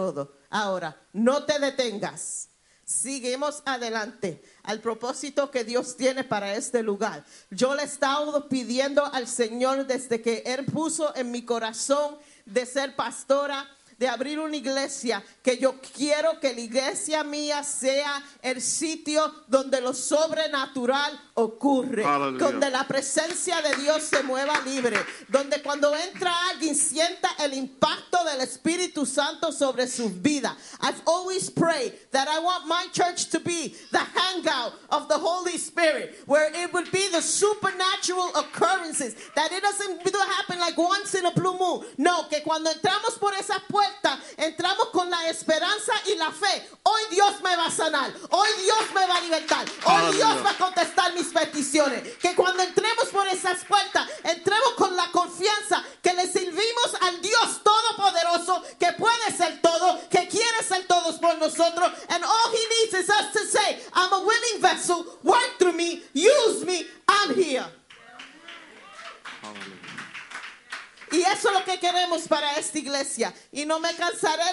ahora? 0.49 0.95
No 1.13 1.43
te 1.43 1.59
detengas. 1.59 2.47
Seguimos 2.86 3.63
adelante 3.65 4.43
al 4.63 4.79
propósito 4.79 5.49
que 5.49 5.63
Dios 5.63 5.97
tiene 5.97 6.23
para 6.23 6.53
este 6.53 6.83
lugar. 6.83 7.25
Yo 7.49 7.73
le 7.73 7.83
he 7.83 7.86
pidiendo 8.47 9.03
al 9.05 9.27
Señor 9.27 9.88
desde 9.88 10.21
que 10.21 10.43
Él 10.45 10.65
puso 10.65 11.15
en 11.15 11.31
mi 11.31 11.43
corazón 11.43 12.17
de 12.45 12.65
ser 12.67 12.95
pastora 12.95 13.67
de 13.97 14.07
abrir 14.07 14.39
una 14.39 14.55
iglesia, 14.55 15.23
que 15.41 15.57
yo 15.57 15.75
quiero 15.95 16.39
que 16.39 16.53
la 16.53 16.61
iglesia 16.61 17.23
mía 17.23 17.63
sea 17.63 18.23
el 18.41 18.61
sitio 18.61 19.33
donde 19.47 19.81
lo 19.81 19.93
sobrenatural 19.93 21.19
ocurre, 21.35 22.03
donde 22.37 22.69
la 22.69 22.87
presencia 22.87 23.61
de 23.61 23.75
Dios 23.75 24.03
se 24.03 24.23
mueva 24.23 24.59
libre, 24.61 24.97
donde 25.27 25.61
cuando 25.61 25.95
entra 25.95 26.33
alguien 26.49 26.75
sienta 26.75 27.29
el 27.39 27.53
impacto 27.53 28.23
del 28.23 28.41
Espíritu 28.41 29.05
Santo 29.05 29.51
sobre 29.51 29.87
su 29.87 30.09
vida. 30.09 30.55
I've 30.81 31.01
always 31.05 31.49
prayed 31.49 31.93
that 32.11 32.27
I 32.27 32.39
want 32.39 32.67
my 32.67 32.87
church 32.91 33.29
to 33.31 33.39
be 33.39 33.75
the 33.91 33.99
hangout 33.99 34.73
of 34.89 35.07
the 35.07 35.17
Holy 35.17 35.57
Spirit, 35.57 36.21
where 36.25 36.51
it 36.53 36.73
would 36.73 36.91
be 36.91 37.07
the 37.11 37.21
supernatural 37.21 38.31
occurrences, 38.35 39.15
that 39.35 39.51
it 39.51 39.61
doesn't 39.61 40.03
happen 40.45 40.59
like 40.59 40.77
once 40.77 41.15
in 41.15 41.25
a 41.25 41.31
blue 41.31 41.57
moon. 41.57 41.85
No, 41.97 42.27
que 42.29 42.41
cuando 42.41 42.71
entramos 42.71 43.19
por 43.19 43.33
esa 43.33 43.61
puerta, 43.86 44.19
entramos 44.38 44.89
con 44.89 45.09
la 45.09 45.29
esperanza 45.29 45.93
y 46.07 46.15
la 46.15 46.31
fe. 46.31 46.69
Hoy 46.83 47.01
Dios 47.11 47.41
me 47.41 47.55
va 47.55 47.65
a 47.65 47.71
sanar, 47.71 48.13
hoy 48.29 48.49
Dios 48.63 48.91
me 48.93 49.05
va 49.07 49.17
a 49.17 49.21
libertar, 49.21 49.65
hoy 49.86 50.15
Dios 50.15 50.45
va 50.45 50.51
a 50.51 50.57
contestar 50.57 51.13
mis 51.13 51.27
peticiones. 51.27 52.17
Que 52.17 52.36
cuando 52.36 52.63
entremos 52.63 53.05
por 53.11 53.27
esas 53.27 53.63
puertas, 53.65 54.09
entremos 54.23 54.73
con 54.77 54.95
la 54.95 55.11
confianza 55.11 55.83
que 56.01 56.13
le 56.13 56.27
servimos 56.27 56.95
al 57.01 57.21
Dios 57.21 57.63
Todopoderoso, 57.63 58.63
que 58.79 58.91
puede 58.93 59.36
ser 59.36 59.61
todo, 59.61 59.99
que 60.09 60.27
quiere 60.27 60.63
ser 60.67 60.86
todos 60.88 61.15
por 61.15 61.38
nosotros. 61.38 61.91
And 62.09 62.23
all 62.23 62.51
he 62.51 62.83
needs 62.83 62.93
is 62.93 63.09
us 63.09 63.31
to 63.33 63.45
say, 63.47 63.79
I'm 63.93 64.13
a 64.13 64.19
willing 64.19 64.61
vessel, 64.61 65.05
work 65.23 65.57
through 65.59 65.73
me, 65.73 66.01
use 66.13 66.65
me, 66.65 66.86
I'm 67.07 67.36
here. 67.36 67.65
Y 71.16 71.22
eso 71.22 71.47
es 71.47 71.53
lo 71.53 71.63
que 71.63 71.80
queremos 71.80 72.28
para 72.28 72.57
esta 72.57 72.78
iglesia. 72.78 73.34
Y 73.53 73.66
no 73.66 73.80
me 73.80 73.93
cansaré 73.95 74.43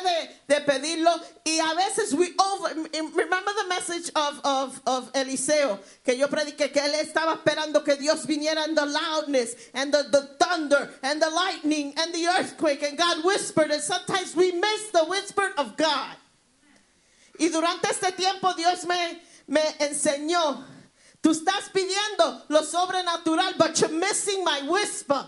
de, 0.47 0.55
de 0.55 0.61
pedirlo. 0.61 1.11
Y 1.45 1.59
a 1.59 1.75
veces 1.75 2.15
we 2.15 2.33
over. 2.39 2.73
Remember 2.93 3.53
the 3.63 3.69
message 3.69 4.13
of, 4.15 4.41
of, 4.45 4.81
of 4.87 5.13
Eliseo 5.13 5.81
que 6.05 6.17
yo 6.17 6.29
prediqué 6.29 6.71
que 6.71 6.81
él 6.81 6.95
estaba 6.95 7.35
esperando 7.35 7.83
que 7.83 7.97
Dios 7.97 8.27
viniera 8.27 8.65
en 8.65 8.77
the 8.77 8.87
loudness 8.87 9.57
and 9.75 9.93
the, 9.93 10.05
the 10.13 10.23
thunder 10.39 10.89
and 11.03 11.21
the 11.21 11.31
lightning 11.31 11.95
and 11.97 12.15
the 12.15 12.29
earthquake. 12.29 12.83
And 12.85 12.97
God 12.97 13.25
whispered. 13.25 13.73
And 13.73 13.83
sometimes 13.83 14.37
we 14.37 14.53
miss 14.53 14.91
the 14.93 15.05
whisper 15.07 15.51
of 15.59 15.77
God. 15.77 16.17
Y 17.41 17.49
durante 17.49 17.89
este 17.91 18.13
tiempo 18.13 18.55
Dios 18.55 18.85
me, 18.85 19.21
me 19.49 19.63
enseñó. 19.81 20.65
Tú 21.21 21.31
estás 21.31 21.71
pidiendo 21.73 22.43
lo 22.49 22.63
sobrenatural, 22.63 23.59
but 23.59 23.81
you're 23.81 23.91
missing 23.91 24.45
my 24.45 24.63
whisper. 24.69 25.27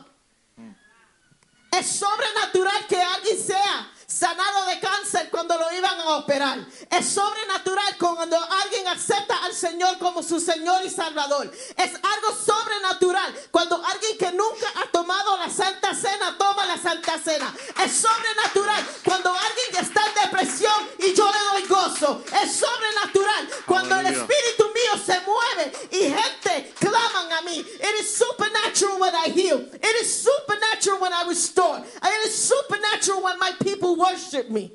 Es 1.78 1.86
sobrenatural 1.86 2.86
que 2.88 3.02
alguien 3.02 3.38
sea 3.44 3.90
sanado 4.06 4.66
de 4.66 4.80
cáncer 4.80 5.28
cuando 5.30 5.58
lo 5.58 5.72
iban 5.72 6.00
a 6.00 6.16
operar. 6.16 6.66
Es 6.90 7.06
sobrenatural 7.08 7.96
cuando 7.98 8.36
alguien 8.62 8.88
acepta 8.88 9.44
al 9.44 9.52
Señor 9.54 9.98
como 9.98 10.22
su 10.22 10.40
Señor 10.40 10.84
y 10.84 10.90
Salvador. 10.90 11.50
Es 11.76 11.90
algo 11.94 12.34
sobrenatural 12.34 13.34
cuando 13.50 13.82
alguien 13.84 14.18
que 14.18 14.32
nunca 14.32 14.66
ha 14.76 14.90
tomado 14.90 15.36
la 15.36 15.50
Santa 15.50 15.94
Cena 15.94 16.36
toma 16.38 16.66
la 16.66 16.78
Santa 16.78 17.18
Cena. 17.18 17.54
Es 17.84 17.92
sobrenatural 17.92 18.84
cuando 19.04 19.30
alguien 19.30 19.84
está 19.84 20.00
en 20.06 20.30
depresión 20.30 20.88
y 20.98 21.12
yo 21.14 21.30
le 21.30 21.60
doy 21.60 21.68
gozo. 21.68 22.24
Es 22.42 22.52
sobrenatural 22.56 23.48
cuando 23.66 23.96
el. 24.00 24.14
Espíritu 24.14 24.64
mío 24.74 25.04
se 25.04 25.20
mueve 25.20 25.72
y 25.90 25.98
gente 26.12 26.72
claman 26.78 27.32
a 27.32 27.42
mí. 27.42 27.58
It 27.58 28.00
is 28.00 28.16
supernatural 28.16 29.00
when 29.00 29.14
I 29.14 29.30
heal. 29.30 29.60
It 29.60 30.02
is 30.02 30.22
supernatural 30.22 31.00
when 31.00 31.12
I 31.12 31.24
restore. 31.28 31.78
It 31.78 32.26
is 32.26 32.34
supernatural 32.34 33.22
when 33.22 33.38
my 33.38 33.52
people 33.62 33.93
worship 33.94 34.50
me. 34.50 34.72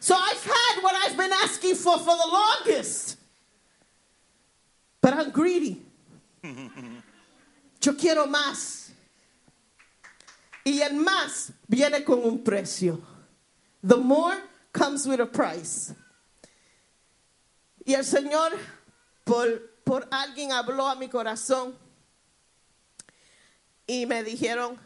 So 0.00 0.16
I've 0.16 0.44
had 0.44 0.82
what 0.82 0.94
I've 0.96 1.16
been 1.16 1.32
asking 1.32 1.76
for 1.76 1.98
for 1.98 2.16
the 2.16 2.28
longest. 2.32 3.16
But 5.00 5.14
I'm 5.14 5.30
greedy. 5.30 5.82
Yo 7.80 7.92
quiero 7.94 8.26
más. 8.26 8.90
Y 10.64 10.80
el 10.80 10.94
más 10.94 11.52
viene 11.68 12.04
con 12.04 12.20
un 12.24 12.42
precio. 12.42 13.00
The 13.82 13.96
more 13.96 14.36
comes 14.72 15.06
with 15.06 15.20
a 15.20 15.26
price. 15.26 15.94
Y 17.84 17.94
el 17.94 18.04
Señor, 18.04 18.56
por, 19.24 19.60
por 19.84 20.06
alguien 20.10 20.52
habló 20.52 20.86
a 20.86 20.94
mi 20.94 21.08
corazón 21.08 21.74
y 23.86 24.06
me 24.06 24.22
dijeron, 24.22 24.78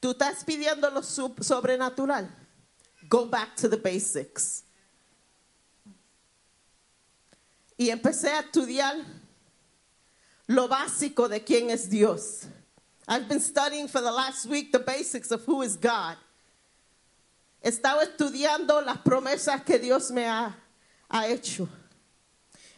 tú 0.00 0.12
estás 0.12 0.44
pidiendo 0.44 0.90
lo 0.90 1.02
sobrenatural. 1.02 2.28
Go 3.08 3.26
back 3.26 3.56
to 3.56 3.68
the 3.68 3.76
basics. 3.76 4.64
Y 7.78 7.90
empecé 7.90 8.30
a 8.30 8.40
estudiar 8.40 8.96
lo 10.48 10.68
básico 10.68 11.28
de 11.28 11.44
quién 11.44 11.70
es 11.70 11.88
Dios. 11.88 12.46
I've 13.08 13.28
been 13.28 13.40
studying 13.40 13.86
for 13.86 14.00
the 14.00 14.10
last 14.10 14.46
week 14.46 14.72
the 14.72 14.78
basics 14.78 15.30
of 15.30 15.44
who 15.44 15.62
is 15.62 15.76
God. 15.76 16.16
Estaba 17.62 18.02
estudiando 18.02 18.84
las 18.84 18.98
promesas 18.98 19.64
que 19.64 19.78
Dios 19.78 20.10
me 20.10 20.24
ha, 20.24 20.56
ha 21.10 21.26
hecho. 21.26 21.68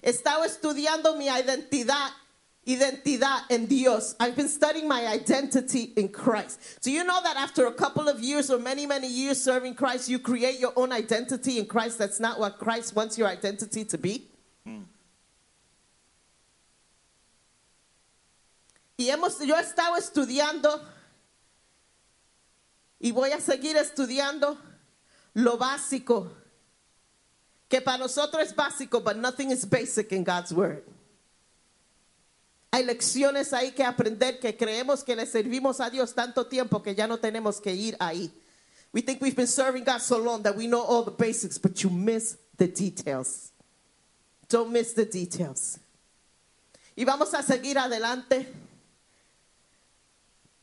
Estaba 0.03 0.47
estudiando 0.47 1.17
mi 1.17 1.29
identidad, 1.29 2.11
identidad 2.67 3.43
en 3.51 3.67
Dios. 3.67 4.15
I've 4.21 4.37
been 4.37 4.49
studying 4.49 4.87
my 4.87 5.07
identity 5.07 5.93
in 5.97 6.09
Christ. 6.09 6.81
Do 6.83 6.91
you 6.91 7.05
know 7.05 7.21
that 7.23 7.37
after 7.37 7.67
a 7.67 7.73
couple 7.73 8.09
of 8.09 8.21
years 8.21 8.51
or 8.51 8.59
many, 8.59 8.87
many 8.87 9.09
years 9.09 9.41
serving 9.41 9.75
Christ, 9.75 10.09
you 10.09 10.19
create 10.19 10.61
your 10.61 10.73
own 10.77 10.93
identity 10.93 11.59
in 11.59 11.67
Christ? 11.67 11.99
That's 11.99 12.21
not 12.21 12.39
what 12.39 12.59
Christ 12.59 12.95
wants 12.95 13.17
your 13.17 13.29
identity 13.29 13.85
to 13.87 13.99
be. 13.99 14.29
Hmm. 14.65 14.83
Y 18.99 19.07
hemos, 19.07 19.41
yo 19.47 19.55
he 19.55 19.63
estado 19.63 19.97
estudiando 19.97 20.81
y 23.01 23.13
voy 23.13 23.31
a 23.33 23.41
seguir 23.41 23.77
estudiando 23.77 24.59
lo 25.35 25.57
básico, 25.57 26.29
que 27.69 27.81
para 27.81 27.99
nosotros 27.99 28.43
es 28.43 28.53
básico, 28.53 29.03
but 29.03 29.17
nothing 29.17 29.51
is 29.51 29.65
basic 29.65 30.13
in 30.13 30.25
God's 30.25 30.53
word. 30.53 30.83
Hay 32.71 32.85
lecciones 32.85 33.53
ahí 33.53 33.73
que 33.73 33.83
aprender 33.83 34.39
que 34.39 34.57
creemos 34.57 35.03
que 35.03 35.17
le 35.17 35.27
servimos 35.27 35.81
a 35.81 35.89
Dios 35.89 36.15
tanto 36.15 36.47
tiempo 36.47 36.83
que 36.83 36.95
ya 36.95 37.07
no 37.07 37.19
tenemos 37.19 37.61
que 37.61 37.75
ir 37.75 37.97
ahí. 37.99 38.31
We 38.93 39.03
think 39.03 39.21
we've 39.21 39.37
been 39.37 39.47
serving 39.47 39.85
God 39.85 40.01
so 40.01 40.19
long 40.19 40.43
that 40.43 40.57
we 40.57 40.67
know 40.67 40.83
all 40.83 41.03
the 41.03 41.11
basics, 41.11 41.59
but 41.59 41.83
you 41.83 41.91
miss 41.91 42.37
the 42.57 42.67
details. 42.67 43.53
Don't 44.49 44.71
miss 44.71 44.93
the 44.95 45.05
details. 45.05 45.79
Y 46.97 47.05
vamos 47.05 47.33
a 47.33 47.43
seguir 47.43 47.79
adelante. 47.79 48.47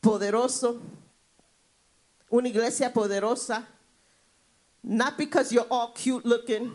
Poderoso. 0.00 0.80
Una 2.30 2.48
iglesia 2.48 2.92
poderosa. 2.92 3.64
Not 4.82 5.16
because 5.18 5.52
you're 5.52 5.66
all 5.68 5.92
cute 5.92 6.24
looking, 6.24 6.72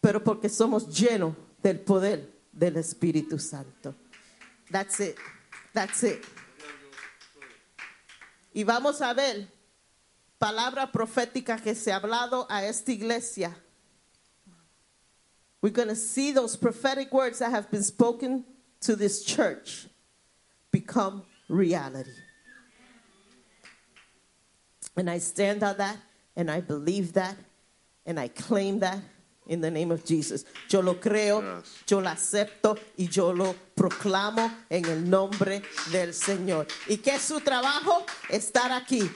pero 0.00 0.20
porque 0.20 0.48
somos 0.48 0.86
llenos 0.86 1.34
del 1.62 1.78
poder 1.78 2.28
del 2.52 2.74
Espíritu 2.74 3.40
Santo. 3.40 3.94
That's 4.70 5.00
it. 5.00 5.16
That's 5.72 6.02
it. 6.02 6.24
Y 8.54 8.64
vamos 8.64 9.00
a 9.00 9.14
ver 9.14 9.46
palabra 10.38 10.90
profética 10.90 11.62
que 11.62 11.74
se 11.74 11.92
ha 11.92 11.96
hablado 11.96 12.46
a 12.50 12.64
esta 12.64 12.92
iglesia. 12.92 13.54
We're 15.62 15.70
going 15.70 15.88
to 15.88 15.96
see 15.96 16.32
those 16.32 16.56
prophetic 16.56 17.12
words 17.12 17.38
that 17.38 17.50
have 17.50 17.70
been 17.70 17.84
spoken 17.84 18.44
to 18.80 18.96
this 18.96 19.24
church 19.24 19.86
become 20.72 21.22
reality. 21.48 22.10
And 24.96 25.08
I 25.08 25.18
stand 25.18 25.62
on 25.62 25.76
that, 25.78 25.96
and 26.36 26.50
I 26.50 26.60
believe 26.60 27.12
that, 27.12 27.36
and 28.04 28.18
I 28.18 28.28
claim 28.28 28.80
that 28.80 28.98
in 29.48 29.60
the 29.60 29.70
name 29.70 29.90
of 29.90 30.04
Jesus. 30.04 30.44
Yo 30.68 30.80
lo 30.80 30.94
creo, 30.94 31.40
Yes. 31.42 31.82
yo 31.86 32.00
lo 32.00 32.08
acepto 32.08 32.78
y 32.96 33.08
yo 33.08 33.32
lo 33.32 33.54
proclamo 33.76 34.50
en 34.70 34.84
el 34.86 35.08
nombre 35.08 35.62
del 35.90 36.12
Señor. 36.14 36.66
¿Y 36.88 36.96
qué 36.98 37.14
es 37.16 37.22
su 37.22 37.40
trabajo? 37.40 38.04
Estar 38.28 38.70
aquí. 38.70 39.10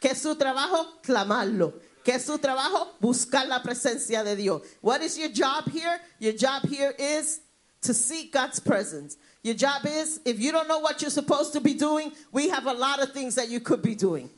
¿Qué 0.00 0.10
es 0.10 0.20
su 0.22 0.34
trabajo? 0.36 1.00
Clamarlo. 1.02 1.74
¿Qué 2.04 2.16
es 2.16 2.24
su 2.24 2.36
trabajo? 2.38 2.96
Buscar 3.00 3.46
la 3.46 3.62
presencia 3.62 4.24
de 4.24 4.34
Dios. 4.36 4.62
What 4.82 5.02
is 5.02 5.16
your 5.16 5.30
job 5.30 5.70
here? 5.70 6.00
Your 6.18 6.32
job 6.34 6.64
here 6.68 6.92
is 6.98 7.40
to 7.82 7.94
seek 7.94 8.32
God's 8.32 8.58
presence. 8.60 9.16
Your 9.44 9.54
job 9.54 9.86
is, 9.86 10.20
if 10.24 10.38
you 10.38 10.52
don't 10.52 10.68
know 10.68 10.80
what 10.80 11.00
you're 11.00 11.10
supposed 11.10 11.52
to 11.52 11.60
be 11.60 11.74
doing, 11.74 12.12
we 12.32 12.48
have 12.48 12.66
a 12.66 12.72
lot 12.72 13.00
of 13.02 13.12
things 13.12 13.34
that 13.36 13.48
you 13.48 13.60
could 13.60 13.82
be 13.82 13.94
doing. 13.94 14.28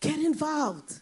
Get 0.00 0.18
involved. 0.18 1.00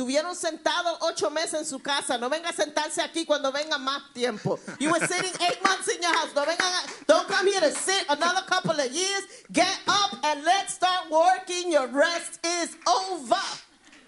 Tuvieron 0.00 0.34
sentados 0.34 0.96
ocho 1.02 1.28
meses 1.28 1.52
en 1.60 1.66
su 1.66 1.78
casa. 1.78 2.16
No 2.16 2.30
venga 2.30 2.48
a 2.48 2.52
sentarse 2.54 3.02
aquí 3.02 3.26
cuando 3.26 3.52
venga 3.52 3.76
más 3.76 4.00
tiempo. 4.14 4.58
You 4.78 4.90
were 4.90 5.06
sitting 5.06 5.30
eight 5.46 5.62
months 5.62 5.88
in 5.88 6.00
your 6.00 6.10
house. 6.14 6.34
No 6.34 6.46
vengan 6.46 6.72
a- 6.72 7.04
don't 7.06 7.28
come 7.28 7.46
here 7.48 7.60
to 7.60 7.70
sit 7.70 8.06
another 8.08 8.40
couple 8.46 8.80
of 8.80 8.90
years. 8.90 9.24
Get 9.52 9.78
up 9.86 10.16
and 10.24 10.42
let's 10.42 10.72
start 10.72 11.10
working. 11.10 11.70
Your 11.70 11.86
rest 11.88 12.40
is 12.46 12.74
over. 12.88 13.36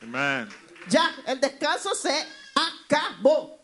Amen. 0.03 0.49
Ya, 0.89 1.11
el 1.27 1.37
descanso 1.41 1.95
se 1.95 2.25
acabó. 2.57 3.59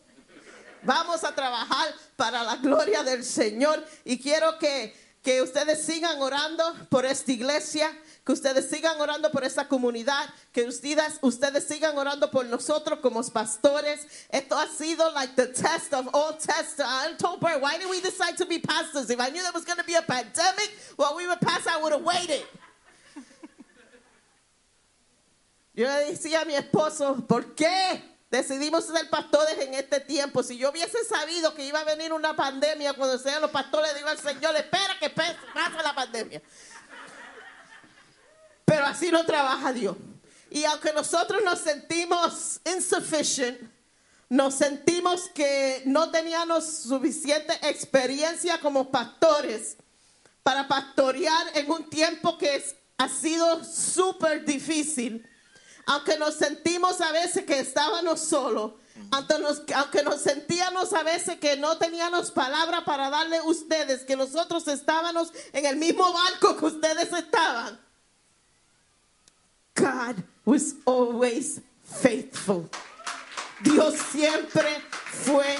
Vamos 0.83 1.23
a 1.23 1.31
trabajar 1.33 1.95
para 2.15 2.43
la 2.43 2.57
gloria 2.57 3.01
del 3.03 3.23
Señor 3.23 3.83
y 4.05 4.19
quiero 4.19 4.59
que, 4.59 4.93
que 5.29 5.43
ustedes 5.43 5.85
sigan 5.85 6.19
orando 6.23 6.63
por 6.89 7.05
esta 7.05 7.31
iglesia, 7.31 7.95
que 8.25 8.31
ustedes 8.31 8.67
sigan 8.67 8.99
orando 8.99 9.29
por 9.29 9.43
esta 9.43 9.67
comunidad, 9.67 10.27
que 10.51 10.63
ustedes, 10.63 11.19
ustedes 11.21 11.67
sigan 11.67 11.95
orando 11.99 12.31
por 12.31 12.47
nosotros 12.47 12.97
como 12.99 13.21
pastores. 13.31 14.07
Esto 14.31 14.57
ha 14.57 14.65
sido 14.65 15.11
like 15.13 15.35
the 15.35 15.45
test 15.45 15.93
of 15.93 16.07
all 16.15 16.35
tests. 16.35 16.79
I 16.79 17.13
told 17.19 17.41
Bert, 17.41 17.61
why 17.61 17.77
did 17.77 17.87
we 17.91 18.01
decide 18.01 18.37
to 18.37 18.47
be 18.47 18.57
pastors? 18.57 19.11
If 19.11 19.19
I 19.19 19.29
knew 19.29 19.43
there 19.43 19.51
was 19.53 19.65
going 19.65 19.77
to 19.77 19.85
be 19.85 19.93
a 19.93 20.01
pandemic, 20.01 20.75
well, 20.97 21.15
we 21.15 21.27
would 21.27 21.39
pass, 21.41 21.67
I 21.67 21.79
would 21.79 21.93
have 21.93 22.03
waited. 22.03 22.43
Yo 25.75 25.85
le 25.85 26.11
decía 26.11 26.41
a 26.41 26.45
mi 26.45 26.55
esposo, 26.55 27.23
¿por 27.27 27.53
qué 27.53 28.01
decidimos 28.29 28.85
ser 28.85 29.09
pastores 29.09 29.57
en 29.59 29.73
este 29.73 29.99
tiempo? 29.99 30.43
Si 30.43 30.57
yo 30.57 30.71
hubiese 30.71 31.03
sabido 31.05 31.53
que 31.53 31.65
iba 31.65 31.79
a 31.79 31.83
venir 31.83 32.13
una 32.13 32.35
pandemia, 32.35 32.93
cuando 32.93 33.17
sean 33.17 33.41
los 33.41 33.51
pastores, 33.51 33.95
digo 33.95 34.07
al 34.07 34.19
Señor, 34.19 34.55
espera 34.55 34.97
que 34.99 35.09
pase 35.09 35.37
la 35.83 35.95
pandemia. 35.95 36.41
Pero 38.65 38.85
así 38.85 39.11
no 39.11 39.25
trabaja 39.25 39.73
Dios. 39.73 39.97
Y 40.51 40.63
aunque 40.65 40.93
nosotros 40.93 41.43
nos 41.43 41.59
sentimos 41.59 42.59
insufficient, 42.65 43.59
nos 44.29 44.55
sentimos 44.55 45.29
que 45.33 45.81
no 45.85 46.11
teníamos 46.11 46.65
suficiente 46.65 47.53
experiencia 47.63 48.59
como 48.59 48.91
pastores 48.91 49.77
para 50.43 50.67
pastorear 50.67 51.47
en 51.55 51.69
un 51.69 51.89
tiempo 51.89 52.37
que 52.37 52.63
ha 52.97 53.09
sido 53.09 53.63
súper 53.63 54.45
difícil. 54.45 55.27
Aunque 55.85 56.17
nos 56.17 56.35
sentimos 56.35 57.01
a 57.01 57.11
veces 57.11 57.45
que 57.45 57.59
estábamos 57.59 58.19
solos, 58.19 58.73
aunque 59.11 60.03
nos, 60.03 60.21
sentíamos 60.21 60.93
a 60.93 61.03
veces 61.03 61.39
que 61.39 61.55
no 61.57 61.77
teníamos 61.77 62.31
palabra 62.31 62.83
para 62.85 63.09
darle 63.09 63.37
a 63.37 63.43
ustedes, 63.43 64.03
que 64.03 64.15
nosotros 64.15 64.67
estábamos 64.67 65.31
en 65.53 65.65
el 65.65 65.77
mismo 65.77 66.11
barco 66.11 66.57
que 66.57 66.65
ustedes 66.65 67.11
estaban. 67.13 67.79
God 69.75 70.23
was 70.45 70.75
always 70.85 71.61
faithful. 71.83 72.69
Dios 73.61 73.95
siempre 74.11 74.83
fue 75.25 75.57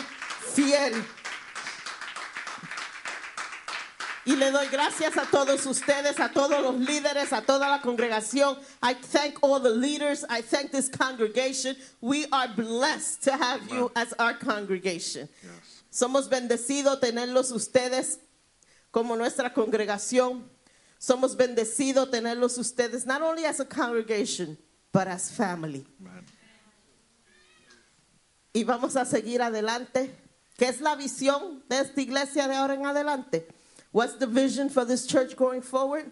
fiel. 0.54 1.06
Y 4.26 4.36
le 4.36 4.52
doy 4.52 4.68
gracias 4.68 5.18
a 5.18 5.26
todos 5.26 5.66
ustedes, 5.66 6.20
a 6.20 6.30
todos 6.30 6.62
los 6.62 6.76
líderes, 6.76 7.32
a 7.32 7.42
toda 7.42 7.70
la 7.70 7.82
congregación. 7.82 8.58
I 8.84 8.94
thank 8.94 9.40
all 9.42 9.60
the 9.60 9.70
leaders. 9.70 10.26
I 10.30 10.42
thank 10.42 10.72
this 10.72 10.90
congregation. 10.90 11.76
We 12.02 12.26
are 12.32 12.48
blessed 12.48 13.24
to 13.24 13.32
have 13.32 13.70
you 13.72 13.92
as 13.96 14.14
our 14.20 14.34
congregation. 14.34 15.30
Yes. 15.42 15.84
Somos 15.92 16.30
bendecidos 16.30 17.00
tenerlos 17.00 17.52
ustedes 17.52 18.20
como 18.92 19.16
nuestra 19.16 19.54
congregación. 19.54 20.44
Somos 21.00 21.36
bendecidos 21.36 22.12
tenerlos 22.12 22.58
ustedes 22.58 23.06
not 23.06 23.22
only 23.22 23.46
as 23.46 23.60
a 23.60 23.66
congregation, 23.66 24.58
but 24.92 25.08
as 25.08 25.32
family. 25.32 25.86
Amen. 26.02 26.26
Y 28.54 28.64
vamos 28.64 28.96
a 28.96 29.06
seguir 29.06 29.42
adelante. 29.42 30.12
¿Qué 30.58 30.68
es 30.68 30.82
la 30.82 30.96
visión 30.96 31.64
de 31.70 31.80
esta 31.80 32.02
iglesia 32.02 32.48
de 32.48 32.56
ahora 32.56 32.74
en 32.74 32.86
adelante? 32.86 33.48
What's 33.92 34.14
the 34.16 34.28
vision 34.28 34.70
for 34.70 34.86
this 34.86 35.06
church 35.08 35.36
going 35.36 35.62
forward? 35.62 36.12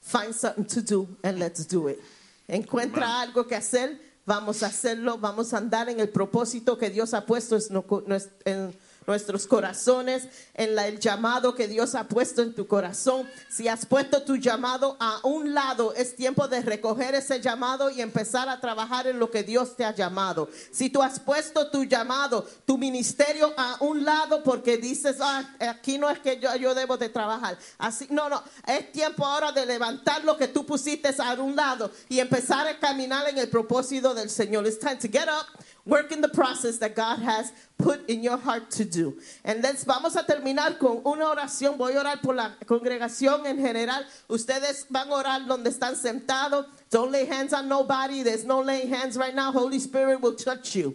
Find 0.00 0.34
something 0.34 0.64
to 0.66 0.82
do 0.82 1.08
and 1.22 1.38
let's 1.38 1.64
do 1.66 1.88
it. 1.88 2.00
Encuentra 2.48 3.02
Amen. 3.02 3.28
algo 3.32 3.46
que 3.48 3.56
hacer, 3.56 3.98
vamos 4.26 4.62
a 4.62 4.66
hacerlo, 4.66 5.18
vamos 5.18 5.52
a 5.52 5.58
andar 5.58 5.88
en 5.88 6.00
el 6.00 6.08
propósito 6.08 6.78
que 6.78 6.90
Dios 6.90 7.12
ha 7.14 7.24
puesto 7.24 7.56
en 7.56 7.62
no- 7.70 7.82
nues- 7.82 8.28
en 8.44 8.74
nuestros 9.06 9.46
corazones, 9.46 10.28
en 10.54 10.74
la- 10.74 10.86
el 10.86 10.98
llamado 11.00 11.54
que 11.54 11.68
Dios 11.68 11.94
ha 11.94 12.04
puesto 12.08 12.42
en 12.42 12.54
tu 12.54 12.66
corazón. 12.66 13.28
Si 13.50 13.68
has 13.68 13.86
puesto 13.86 14.22
tu 14.22 14.36
llamado 14.36 14.96
a 15.00 15.20
un 15.24 15.54
lado, 15.54 15.94
es 15.94 16.16
tiempo 16.16 16.48
de 16.48 16.60
recoger 16.62 17.14
ese 17.14 17.40
llamado 17.40 17.90
y 17.90 18.00
empezar 18.00 18.48
a 18.48 18.60
trabajar 18.60 19.06
en 19.06 19.18
lo 19.18 19.30
que 19.30 19.42
Dios 19.42 19.76
te 19.76 19.84
ha 19.84 19.94
llamado. 19.94 20.48
Si 20.72 20.90
tú 20.90 21.02
has 21.02 21.18
puesto 21.20 21.70
tu 21.70 21.84
llamado, 21.84 22.46
tu 22.64 22.78
ministerio 22.78 23.52
a 23.56 23.76
un 23.80 24.04
lado 24.04 24.42
porque 24.42 24.76
dices, 24.76 25.16
ah, 25.20 25.44
aquí 25.60 25.98
no 25.98 26.08
es 26.10 26.18
que 26.20 26.38
yo, 26.38 26.54
yo 26.56 26.74
debo 26.74 26.96
de 26.96 27.08
trabajar. 27.08 27.58
Así, 27.78 28.06
no, 28.10 28.28
no, 28.28 28.42
es 28.66 28.92
tiempo 28.92 29.26
ahora 29.26 29.52
de 29.52 29.66
levantar 29.66 30.24
lo 30.24 30.36
que 30.36 30.48
tú 30.48 30.64
pusiste 30.66 31.14
a 31.18 31.32
un 31.34 31.56
lado 31.56 31.90
y 32.08 32.20
empezar 32.20 32.66
a 32.66 32.78
caminar 32.78 33.28
en 33.28 33.38
el 33.38 33.48
propósito 33.48 34.14
del 34.14 34.30
Señor. 34.30 34.66
It's 34.66 34.78
time 34.78 34.96
to 34.96 35.08
get 35.08 35.28
up, 35.28 35.46
work 35.84 36.12
in 36.12 36.20
the 36.20 36.28
process 36.28 36.78
that 36.78 36.94
God 36.94 37.18
has 37.20 37.52
put 37.78 38.08
in 38.08 38.22
your 38.22 38.36
heart 38.36 38.70
to 38.72 38.84
do. 38.84 39.18
And 39.44 39.62
let's, 39.62 39.84
vamos 39.84 40.16
a 40.16 40.22
terminar 40.22 40.78
con 40.78 41.02
una 41.04 41.34
oración. 41.34 41.76
Voy 41.76 41.94
a 41.94 42.00
orar 42.00 42.22
por 42.22 42.34
la 42.34 42.52
congregación 42.64 43.46
en 43.46 43.58
general. 43.58 44.04
Ustedes 44.28 44.86
van 44.90 45.08
a 45.08 45.14
orar 45.14 45.46
donde 45.46 45.70
están 45.70 45.96
sentados. 45.96 46.66
Don't 46.90 47.10
lay 47.10 47.26
hands 47.26 47.52
on 47.52 47.68
nobody. 47.68 48.22
There's 48.22 48.44
no 48.44 48.60
laying 48.60 48.88
hands 48.88 49.16
right 49.16 49.34
now. 49.34 49.50
Holy 49.50 49.78
Spirit 49.78 50.20
will 50.20 50.34
touch 50.34 50.76
you. 50.76 50.94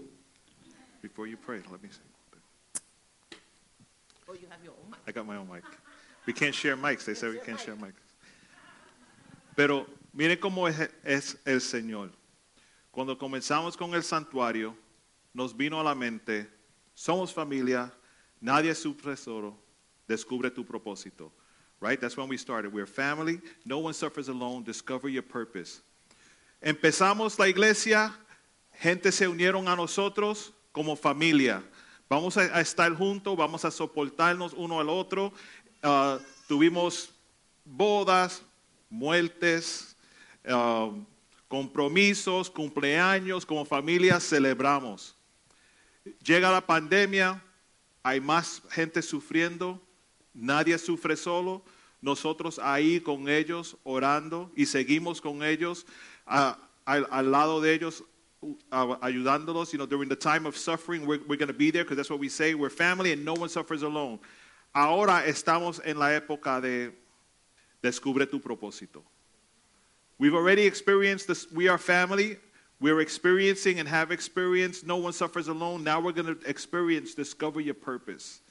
Before 1.01 1.27
you 1.27 1.38
pray, 1.38 1.61
let 1.71 1.81
me 1.81 1.89
say. 1.89 3.38
Oh, 4.29 4.33
you 4.33 4.47
have 4.49 4.63
your 4.63 4.73
own 4.73 4.91
mic. 4.91 4.99
I 5.07 5.11
got 5.11 5.25
my 5.25 5.38
own 5.38 5.47
mic. 5.47 5.63
We 6.25 6.33
can't 6.33 6.53
share 6.53 6.75
mics. 6.75 7.05
They 7.05 7.13
said 7.13 7.31
we 7.31 7.39
can't 7.39 7.59
share 7.59 7.75
mics. 7.75 7.93
Pero 9.55 9.88
mire 10.13 10.38
cómo 10.38 10.67
es, 10.67 10.89
es 11.03 11.38
el 11.45 11.59
Señor. 11.59 12.09
Cuando 12.98 13.16
comenzamos 13.16 13.78
con 13.78 13.93
el 13.93 14.02
santuario, 14.02 14.76
nos 15.32 15.56
vino 15.56 15.80
a 15.80 15.84
la 15.84 15.93
mente, 15.93 16.50
somos 16.95 17.32
familia, 17.32 17.93
nadie 18.41 18.72
es 18.72 18.80
su 18.80 18.95
descubre 20.08 20.50
tu 20.50 20.66
propósito. 20.66 21.32
Right? 21.80 22.02
That's 22.02 22.18
when 22.18 22.28
we 22.28 22.39
started. 22.39 22.74
We're 22.74 22.88
family, 22.88 23.39
no 23.64 23.78
one 23.78 23.93
suffers 23.93 24.30
alone, 24.30 24.64
discover 24.64 25.10
your 25.10 25.22
purpose. 25.22 25.84
Empezamos 26.60 27.38
la 27.38 27.48
iglesia, 27.48 28.12
gente 28.74 29.12
se 29.12 29.28
unieron 29.28 29.68
a 29.68 29.76
nosotros 29.76 30.52
como 30.72 30.95
familia. 30.95 31.62
Vamos 32.10 32.36
a, 32.36 32.60
estar 32.60 32.91
juntos, 32.95 33.38
vamos 33.38 33.64
a 33.64 33.70
soportarnos 33.70 34.54
uno 34.58 34.80
al 34.80 34.89
otro. 34.89 35.32
Ah, 35.84 36.18
tuvimos 36.48 37.12
bodas, 37.64 38.41
muertes, 38.89 39.95
ah, 40.50 40.89
compromisos, 41.48 42.50
cumpleaños, 42.50 43.45
como 43.45 43.66
familia 43.66 44.20
celebramos. 44.20 45.16
Llega 46.24 46.52
la 46.52 46.66
pandemia, 46.66 47.43
hay 48.04 48.20
más 48.22 48.62
gente 48.70 49.02
sufriendo, 49.02 49.82
nadie 50.34 50.78
sufre 50.78 51.16
solo, 51.16 51.64
nosotros 52.02 52.60
ahí 52.60 53.02
con 53.02 53.28
ellos 53.28 53.78
orando 53.84 54.52
y 54.56 54.66
seguimos 54.66 55.20
con 55.20 55.43
ellos 55.43 55.86
al, 56.26 57.32
lado 57.32 57.60
de 57.60 57.74
ellos 57.74 58.04
uh, 58.41 58.95
ayudándolos. 59.02 59.72
You 59.72 59.78
know, 59.78 59.88
during 59.88 60.10
the 60.10 60.16
time 60.16 60.45
of 60.45 60.56
suffering, 60.56 61.06
we're 61.06 61.18
going 61.18 61.48
to 61.48 61.54
be 61.54 61.72
there 61.72 61.84
because 61.84 61.98
that's 61.98 62.10
what 62.10 62.20
we 62.20 62.30
say. 62.30 62.54
We're 62.54 62.70
family 62.70 63.12
and 63.12 63.26
no 63.26 63.34
one 63.34 63.50
suffers 63.50 63.84
alone. 63.84 64.20
Ahora 64.74 65.26
estamos 65.26 65.82
en 65.84 65.98
la 65.98 66.14
época 66.14 66.62
de 66.62 66.93
descubre 67.82 68.30
tu 68.30 68.39
propósito. 68.39 69.04
We've 70.20 70.34
already 70.34 70.65
experienced 70.65 71.28
this. 71.28 71.51
We 71.51 71.68
are 71.68 71.78
family. 71.78 72.38
We're 72.80 73.01
experiencing 73.01 73.80
and 73.80 73.88
have 73.89 74.11
experienced 74.11 74.86
no 74.86 74.97
one 74.97 75.13
suffers 75.13 75.47
alone. 75.47 75.84
Now 75.84 75.99
we're 75.99 76.11
going 76.11 76.36
to 76.36 76.49
experience 76.49 77.15
discover 77.15 77.59
your 77.59 77.76
purpose. 77.76 78.41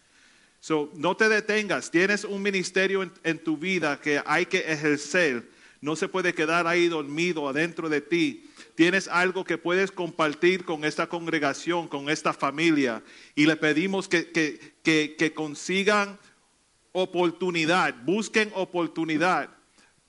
So, 0.60 0.90
no 0.94 1.14
te 1.14 1.26
detengas. 1.26 1.90
Tienes 1.90 2.24
un 2.24 2.42
ministerio 2.42 3.08
en, 3.24 3.38
tu 3.38 3.56
vida 3.56 4.00
que 4.00 4.20
hay 4.26 4.46
que 4.46 4.64
ejercer. 4.66 5.44
No 5.80 5.94
se 5.94 6.08
puede 6.08 6.34
quedar 6.34 6.66
ahí 6.66 6.88
dormido 6.88 7.48
adentro 7.48 7.88
de 7.88 8.00
ti. 8.00 8.50
Tienes 8.74 9.06
algo 9.06 9.44
que 9.44 9.58
puedes 9.58 9.92
compartir 9.92 10.64
con 10.64 10.84
esta 10.84 11.06
congregación, 11.06 11.86
con 11.86 12.08
esta 12.08 12.32
familia. 12.32 13.02
Y 13.36 13.46
le 13.46 13.56
pedimos 13.56 14.08
que, 14.08 14.32
que, 14.32 15.16
que 15.16 15.34
consigan 15.34 16.18
oportunidad, 16.92 17.94
busquen 18.04 18.50
oportunidad 18.54 19.50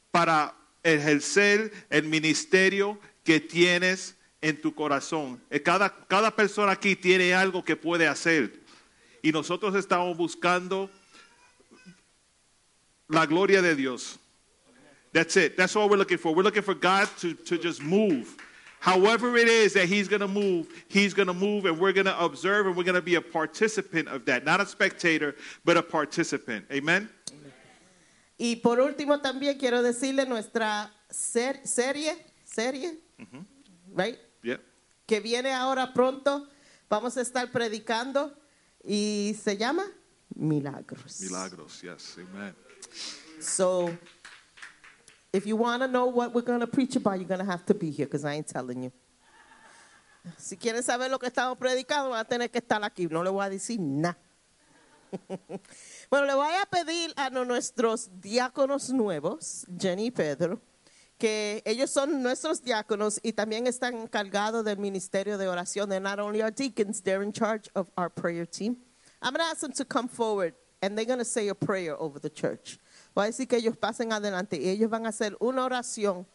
para 0.10 0.55
ejercer 0.88 1.72
el 1.90 2.04
ministerio 2.04 3.00
que 3.24 3.40
tienes 3.40 4.16
en 4.42 4.60
tu 4.62 4.74
corazón. 4.74 5.42
Eh, 5.50 5.62
Cada, 5.62 5.90
cada 6.08 6.32
persona 6.32 6.72
aquí 6.72 6.96
tiene 6.96 7.34
algo 7.34 7.64
que 7.64 7.76
puede 7.76 8.08
hacer. 8.08 8.52
Y 9.22 9.32
nosotros 9.32 9.76
estamos 9.76 10.16
buscando 10.16 10.90
la 13.10 13.26
gloria 13.26 13.62
de 13.62 13.76
Dios. 13.76 14.20
That's 15.12 15.36
it. 15.38 15.58
That's 15.58 15.76
all 15.76 15.90
we're 15.90 15.98
looking 15.98 16.18
for. 16.18 16.34
We're 16.34 16.44
looking 16.44 16.64
for 16.64 16.76
God 16.76 17.10
to, 17.20 17.34
to 17.34 17.58
just 17.58 17.82
move. 17.82 18.36
However, 18.80 19.36
it 19.36 19.48
is 19.48 19.74
that 19.74 19.88
He's 19.88 20.08
going 20.08 20.22
to 20.22 20.28
move, 20.28 20.68
He's 20.88 21.14
going 21.14 21.28
to 21.28 21.34
move, 21.34 21.66
and 21.66 21.80
we're 21.80 21.94
going 21.94 22.06
to 22.06 22.24
observe 22.24 22.68
and 22.68 22.78
we're 22.78 22.84
going 22.84 22.96
to 22.96 23.02
be 23.02 23.16
a 23.16 23.22
participant 23.22 24.08
of 24.08 24.26
that. 24.26 24.46
Not 24.46 24.62
a 24.62 24.66
spectator, 24.66 25.36
but 25.66 25.78
a 25.78 25.82
participant. 25.82 26.66
Amen? 26.72 27.10
Y 28.38 28.58
por 28.58 28.80
último 28.80 29.20
también 29.20 29.58
quiero 29.58 29.82
decirle 29.82 30.26
nuestra 30.26 30.92
ser- 31.10 31.66
serie, 31.66 32.16
serie, 32.44 33.00
right? 33.96 34.18
Yeah. 34.44 34.60
que 35.08 35.20
viene 35.20 35.52
ahora 35.54 35.94
pronto. 35.94 36.48
Vamos 36.90 37.18
a 37.18 37.22
estar 37.22 37.52
predicando 37.52 38.34
y 38.84 39.36
se 39.42 39.58
llama 39.58 39.84
Milagros. 40.36 41.20
Milagros, 41.22 41.82
yes. 41.82 42.18
Amen. 42.20 42.56
So, 43.40 43.90
if 45.34 45.46
you 45.46 45.56
want 45.58 45.82
to 45.82 45.88
know 45.88 46.06
what 46.06 46.34
we're 46.34 46.46
going 46.46 46.60
to 46.62 46.68
preach 46.68 46.96
about, 46.96 47.16
you're 47.20 47.28
going 47.28 47.40
to 47.40 47.46
have 47.52 47.66
to 47.66 47.74
be 47.74 47.90
here 47.92 48.06
because 48.06 48.24
I 48.24 48.36
ain't 48.36 48.48
telling 48.48 48.84
you. 48.84 48.92
Si 50.38 50.58
quieren 50.58 50.84
saber 50.84 51.10
lo 51.10 51.18
que 51.20 51.28
estamos 51.30 51.58
predicando, 51.58 52.10
van 52.10 52.20
a 52.20 52.26
tener 52.26 52.50
que 52.50 52.60
estar 52.60 52.84
aquí. 52.84 53.08
No 53.10 53.24
le 53.24 53.30
voy 53.30 53.46
a 53.46 53.50
decir 53.50 53.80
nada. 53.80 54.18
bueno, 56.10 56.26
le 56.26 56.34
voy 56.34 56.53
a 56.62 56.66
pedir 56.66 57.14
a 57.16 57.30
nuestros 57.30 58.10
diáconos 58.22 58.89
nuevos, 58.89 59.66
Jenny 59.80 60.08
y 60.08 60.12
Pedro, 60.12 60.62
que 61.18 61.62
ellos 61.66 61.89
son 61.89 62.22
nuestros 62.22 62.62
diáconos 62.62 63.20
y 63.24 63.34
también 63.34 63.68
están 63.68 63.95
encargados 63.95 64.64
del 64.64 64.78
ministerio 64.78 65.38
de 65.38 65.47
oración. 65.47 65.89
They're 65.89 65.99
not 65.99 66.20
only 66.20 66.41
our 66.41 66.51
deacons, 66.51 67.01
they're 67.01 67.24
in 67.24 67.32
charge 67.32 67.70
of 67.76 67.88
our 67.97 68.10
prayer 68.10 68.45
team. 68.45 68.78
I'm 69.22 69.34
going 69.34 69.43
to 69.43 69.51
ask 69.51 69.62
them 69.62 69.74
to 69.74 69.86
come 69.86 70.08
forward 70.08 70.53
and 70.82 70.97
they're 70.97 71.05
going 71.05 71.20
to 71.20 71.26
say 71.26 71.47
a 71.47 71.55
prayer 71.55 71.99
over 71.99 72.20
the 72.20 72.30
church. 72.30 72.78
Voy 73.16 73.26
a 73.26 73.32
decir 73.32 73.47
que 73.47 73.58
ellos 73.58 73.76
pasen 73.78 74.12
adelante 74.12 74.58
y 74.62 74.70
ellos 74.70 74.89
van 74.89 75.05
a 75.05 75.10
hacer 75.10 75.36
una 75.39 75.68
oración 75.68 76.26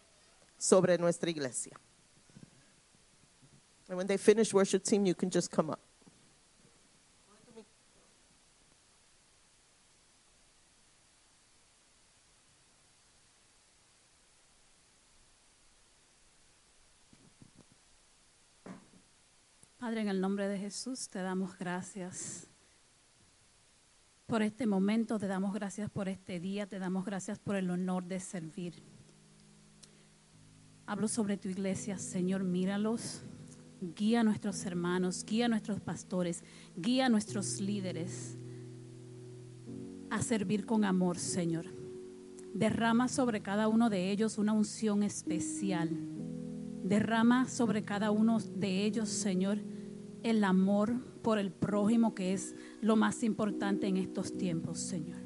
sobre 0.59 0.99
nuestra 0.99 1.31
iglesia. 1.31 1.77
And 3.89 3.97
when 3.97 4.07
they 4.07 4.17
finish 4.17 4.53
worship 4.53 4.83
team, 4.83 5.07
you 5.07 5.15
can 5.15 5.31
just 5.31 5.51
come 5.51 5.71
up. 5.71 5.81
En 19.99 20.09
el 20.09 20.23
nombre 20.23 20.49
de 20.49 20.59
Jesús 20.59 21.11
te 21.11 21.19
damos 21.21 21.59
gracias 21.59 22.49
por 24.27 24.41
este 24.41 24.67
momento, 24.67 25.19
te 25.19 25.27
damos 25.27 25.53
gracias 25.53 25.91
por 25.91 26.09
este 26.09 26.41
día, 26.41 26.67
te 26.67 26.79
damos 26.79 27.05
gracias 27.05 27.39
por 27.39 27.57
el 27.57 27.69
honor 27.69 28.07
de 28.07 28.19
servir. 28.19 28.83
Hablo 30.87 31.09
sobre 31.09 31.37
tu 31.37 31.51
iglesia, 31.51 31.99
Señor, 31.99 32.43
míralos, 32.43 33.21
guía 33.95 34.21
a 34.21 34.25
nuestros 34.25 34.65
hermanos, 34.65 35.27
guía 35.27 35.45
a 35.45 35.49
nuestros 35.49 35.79
pastores, 35.79 36.43
guía 36.75 37.07
a 37.07 37.09
nuestros 37.11 37.61
líderes 37.61 38.39
a 40.09 40.23
servir 40.23 40.65
con 40.65 40.87
amor, 40.87 41.19
Señor. 41.19 41.67
Derrama 42.55 43.09
sobre 43.09 43.43
cada 43.43 43.69
uno 43.69 43.91
de 43.91 44.11
ellos 44.11 44.39
una 44.39 44.55
unción 44.55 45.03
especial. 45.03 45.91
Derrama 46.83 47.47
sobre 47.47 47.85
cada 47.85 48.11
uno 48.11 48.41
de 48.41 48.87
ellos, 48.87 49.11
Señor, 49.11 49.59
el 50.23 50.45
amor 50.45 50.95
por 51.23 51.39
el 51.39 51.51
prójimo, 51.51 52.15
que 52.15 52.33
es 52.33 52.55
lo 52.81 52.97
más 52.97 53.23
importante 53.23 53.87
en 53.87 53.97
estos 53.97 54.37
tiempos, 54.37 54.79
Señor. 54.79 55.21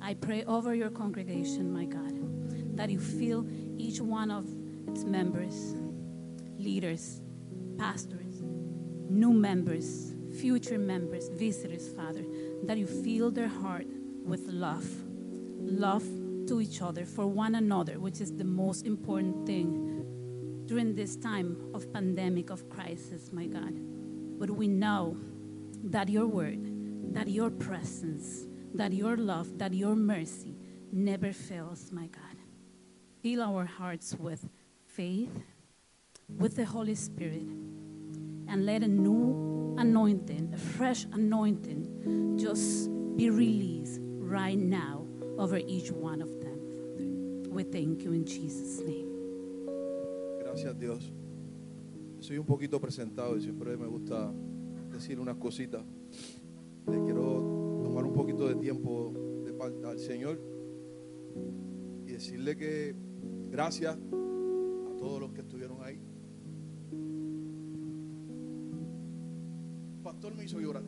I 0.00 0.14
pray 0.14 0.44
over 0.46 0.74
your 0.74 0.90
congregation, 0.90 1.72
my 1.72 1.86
God, 1.86 2.76
that 2.76 2.90
you 2.90 2.98
fill 2.98 3.46
each 3.78 4.00
one 4.00 4.30
of 4.30 4.46
its 4.88 5.04
members, 5.04 5.74
leaders, 6.58 7.20
pastors, 7.78 8.42
new 9.08 9.32
members, 9.32 10.14
future 10.40 10.78
members, 10.78 11.28
visitors, 11.28 11.88
Father, 11.94 12.24
that 12.64 12.78
you 12.78 12.86
fill 12.86 13.30
their 13.30 13.48
heart 13.48 13.86
with 14.24 14.48
love, 14.48 14.86
love 15.60 16.04
to 16.48 16.60
each 16.60 16.82
other, 16.82 17.04
for 17.04 17.26
one 17.26 17.54
another, 17.54 18.00
which 18.00 18.20
is 18.20 18.32
the 18.32 18.44
most 18.44 18.86
important 18.86 19.46
thing 19.46 20.64
during 20.66 20.94
this 20.94 21.16
time 21.16 21.56
of 21.74 21.92
pandemic, 21.92 22.50
of 22.50 22.68
crisis, 22.68 23.32
my 23.32 23.46
God. 23.46 23.74
But 24.42 24.50
we 24.50 24.66
know 24.66 25.16
that 25.84 26.08
your 26.08 26.26
word, 26.26 27.14
that 27.14 27.28
your 27.28 27.48
presence, 27.48 28.48
that 28.74 28.92
your 28.92 29.16
love, 29.16 29.56
that 29.58 29.72
your 29.72 29.94
mercy 29.94 30.56
never 30.90 31.32
fails, 31.32 31.92
my 31.92 32.08
God. 32.08 32.36
Fill 33.22 33.40
our 33.40 33.64
hearts 33.64 34.16
with 34.18 34.48
faith, 34.84 35.30
with 36.28 36.56
the 36.56 36.64
Holy 36.64 36.96
Spirit, 36.96 37.46
and 38.48 38.66
let 38.66 38.82
a 38.82 38.88
new 38.88 39.76
anointing, 39.78 40.50
a 40.52 40.58
fresh 40.58 41.04
anointing, 41.12 42.36
just 42.36 42.90
be 43.16 43.30
released 43.30 44.00
right 44.02 44.58
now 44.58 45.06
over 45.38 45.58
each 45.58 45.92
one 45.92 46.20
of 46.20 46.40
them. 46.40 47.44
We 47.48 47.62
thank 47.62 48.02
you 48.02 48.12
in 48.12 48.26
Jesus' 48.26 48.80
name. 48.80 49.08
Gracias 50.42 50.74
Dios. 50.74 51.21
Soy 52.22 52.38
un 52.38 52.46
poquito 52.46 52.80
presentado 52.80 53.36
y 53.36 53.40
siempre 53.40 53.76
me 53.76 53.88
gusta 53.88 54.32
decir 54.92 55.18
unas 55.18 55.34
cositas. 55.38 55.84
Le 56.86 57.02
quiero 57.02 57.80
tomar 57.82 58.04
un 58.04 58.12
poquito 58.12 58.46
de 58.46 58.54
tiempo 58.54 59.12
de 59.44 59.88
al 59.88 59.98
Señor 59.98 60.40
y 62.06 62.12
decirle 62.12 62.56
que 62.56 62.94
gracias 63.50 63.96
a 63.96 64.96
todos 64.98 65.20
los 65.20 65.32
que 65.32 65.40
estuvieron 65.40 65.78
ahí. 65.82 66.00
Pastor 70.04 70.36
me 70.36 70.44
hizo 70.44 70.60
llorar. 70.60 70.84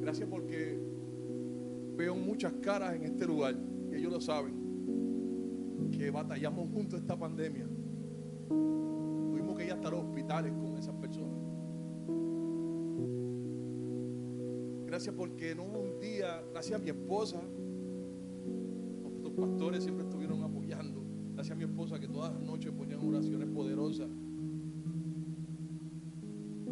Gracias 0.00 0.28
porque 0.28 0.80
veo 1.96 2.16
muchas 2.16 2.54
caras 2.54 2.96
en 2.96 3.04
este 3.04 3.24
lugar 3.24 3.56
y 3.92 3.94
ellos 3.94 4.12
lo 4.12 4.20
saben 4.20 5.90
que 5.92 6.10
batallamos 6.10 6.68
juntos 6.70 7.00
esta 7.00 7.16
pandemia. 7.16 7.68
Tuvimos 8.48 9.56
que 9.56 9.66
ir 9.66 9.72
hasta 9.72 9.90
los 9.90 10.04
hospitales 10.04 10.52
con 10.52 10.76
esas 10.76 10.94
personas. 10.94 11.38
Gracias 14.86 15.14
porque 15.14 15.54
no 15.54 15.64
hubo 15.64 15.80
un 15.80 15.98
día, 16.00 16.44
gracias 16.50 16.78
a 16.78 16.82
mi 16.82 16.90
esposa, 16.90 17.40
los 19.22 19.32
pastores 19.32 19.84
siempre 19.84 20.04
estuvieron 20.04 20.42
apoyando. 20.42 21.02
Gracias 21.34 21.56
a 21.56 21.58
mi 21.58 21.64
esposa 21.64 21.98
que 21.98 22.08
todas 22.08 22.34
las 22.34 22.42
noches 22.42 22.72
ponían 22.72 23.00
oraciones 23.06 23.48
poderosas. 23.48 24.10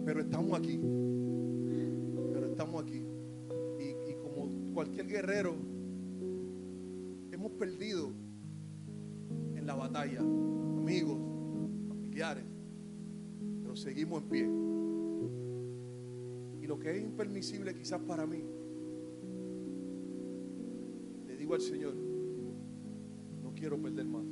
Pero 0.05 0.21
estamos 0.21 0.59
aquí. 0.59 0.79
Pero 2.33 2.47
estamos 2.47 2.83
aquí. 2.83 3.03
Y, 3.79 4.11
y 4.11 4.15
como 4.23 4.73
cualquier 4.75 5.07
guerrero, 5.07 5.55
hemos 7.33 7.53
perdido 7.53 8.11
en 9.55 9.67
la 9.67 9.75
batalla, 9.75 10.21
seguimos 13.81 14.23
en 14.23 14.29
pie. 14.29 14.43
Y 16.63 16.67
lo 16.67 16.79
que 16.79 16.97
es 16.97 17.03
impermisible 17.03 17.75
quizás 17.75 18.01
para 18.01 18.27
mí, 18.27 18.45
le 21.27 21.37
digo 21.37 21.55
al 21.55 21.61
Señor, 21.61 21.95
no 23.43 23.55
quiero 23.55 23.81
perder 23.81 24.07
más. 24.07 24.25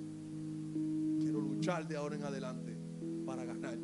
Quiero 1.18 1.40
luchar 1.40 1.88
de 1.88 1.96
ahora 1.96 2.16
en 2.16 2.24
adelante 2.24 2.76
para 3.24 3.44
ganar. 3.44 3.78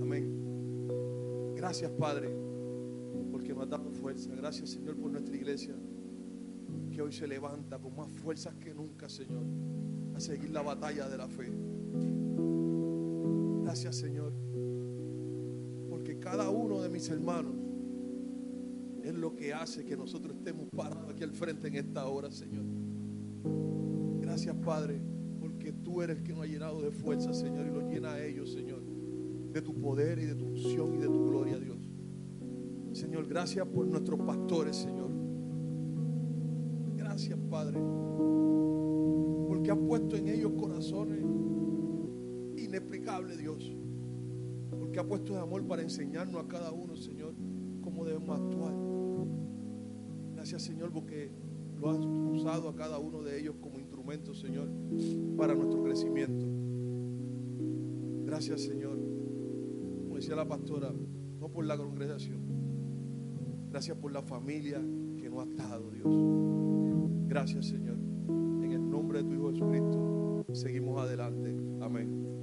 Amén. 0.00 1.54
Gracias 1.54 1.90
Padre, 1.92 2.30
porque 3.30 3.54
nos 3.54 3.98
fuerza. 3.98 4.34
Gracias 4.34 4.70
Señor 4.70 4.96
por 4.96 5.10
nuestra 5.10 5.36
iglesia. 5.36 5.74
que 6.90 7.02
hoy 7.02 7.12
se 7.12 7.26
levanta 7.26 7.78
con 7.78 7.94
más 7.96 8.10
fuerzas 8.10 8.54
que 8.54 8.72
nunca, 8.72 9.08
Señor, 9.08 9.44
a 10.14 10.20
seguir 10.20 10.50
la 10.50 10.62
batalla 10.62 11.08
de 11.08 11.18
la 11.18 11.28
fe. 11.28 11.63
Gracias, 13.74 13.96
Señor, 13.96 14.32
porque 15.90 16.20
cada 16.20 16.48
uno 16.48 16.80
de 16.80 16.88
mis 16.88 17.10
hermanos 17.10 17.56
es 19.02 19.12
lo 19.12 19.34
que 19.34 19.52
hace 19.52 19.84
que 19.84 19.96
nosotros 19.96 20.36
estemos 20.36 20.68
parados 20.68 21.10
aquí 21.10 21.24
al 21.24 21.32
frente 21.32 21.66
en 21.66 21.74
esta 21.74 22.06
hora, 22.06 22.30
Señor. 22.30 22.62
Gracias, 24.20 24.54
Padre, 24.64 25.02
porque 25.40 25.72
tú 25.72 26.02
eres 26.02 26.22
quien 26.22 26.36
nos 26.36 26.46
ha 26.46 26.48
llenado 26.48 26.82
de 26.82 26.92
fuerza, 26.92 27.34
Señor, 27.34 27.66
y 27.66 27.70
lo 27.70 27.90
llena 27.90 28.12
a 28.12 28.24
ellos, 28.24 28.52
Señor, 28.52 28.80
de 29.52 29.60
tu 29.60 29.74
poder 29.74 30.20
y 30.20 30.26
de 30.26 30.36
tu 30.36 30.46
unción 30.46 30.94
y 30.94 30.98
de 30.98 31.08
tu 31.08 31.26
gloria, 31.26 31.58
Dios. 31.58 31.78
Señor, 32.92 33.26
gracias 33.26 33.66
por 33.66 33.88
nuestros 33.88 34.20
pastores, 34.20 34.76
Señor. 34.76 35.10
Gracias, 36.96 37.36
Padre, 37.50 37.80
porque 39.48 39.72
has 39.72 39.78
puesto 39.78 40.14
en 40.14 40.28
ellos 40.28 40.52
corazones 40.52 41.24
inexplicables, 42.74 43.38
Dios. 43.38 43.72
Porque 44.78 44.98
ha 44.98 45.06
puesto 45.06 45.34
de 45.34 45.40
amor 45.40 45.66
para 45.66 45.82
enseñarnos 45.82 46.44
a 46.44 46.48
cada 46.48 46.72
uno, 46.72 46.96
Señor, 46.96 47.34
cómo 47.80 48.04
debemos 48.04 48.40
actuar. 48.40 48.74
Gracias, 50.34 50.62
Señor, 50.62 50.92
porque 50.92 51.30
lo 51.78 51.90
has 51.90 51.98
usado 51.98 52.68
a 52.68 52.74
cada 52.74 52.98
uno 52.98 53.22
de 53.22 53.38
ellos 53.38 53.54
como 53.60 53.78
instrumento, 53.78 54.34
Señor, 54.34 54.68
para 55.36 55.54
nuestro 55.54 55.82
crecimiento. 55.82 56.46
Gracias, 58.24 58.62
Señor. 58.62 58.98
Como 60.02 60.16
decía 60.16 60.34
la 60.34 60.48
pastora, 60.48 60.92
no 61.40 61.48
por 61.48 61.64
la 61.64 61.76
congregación. 61.76 62.40
Gracias 63.70 63.96
por 63.98 64.12
la 64.12 64.22
familia 64.22 64.80
que 65.18 65.30
nos 65.30 65.46
ha 65.46 65.68
dado, 65.68 65.90
Dios. 65.90 66.06
Gracias, 67.28 67.66
Señor. 67.66 67.98
En 68.62 68.72
el 68.72 68.90
nombre 68.90 69.22
de 69.22 69.28
tu 69.28 69.34
Hijo 69.34 69.50
Jesucristo, 69.50 70.44
seguimos 70.52 71.00
adelante. 71.00 71.54
Amén. 71.80 72.33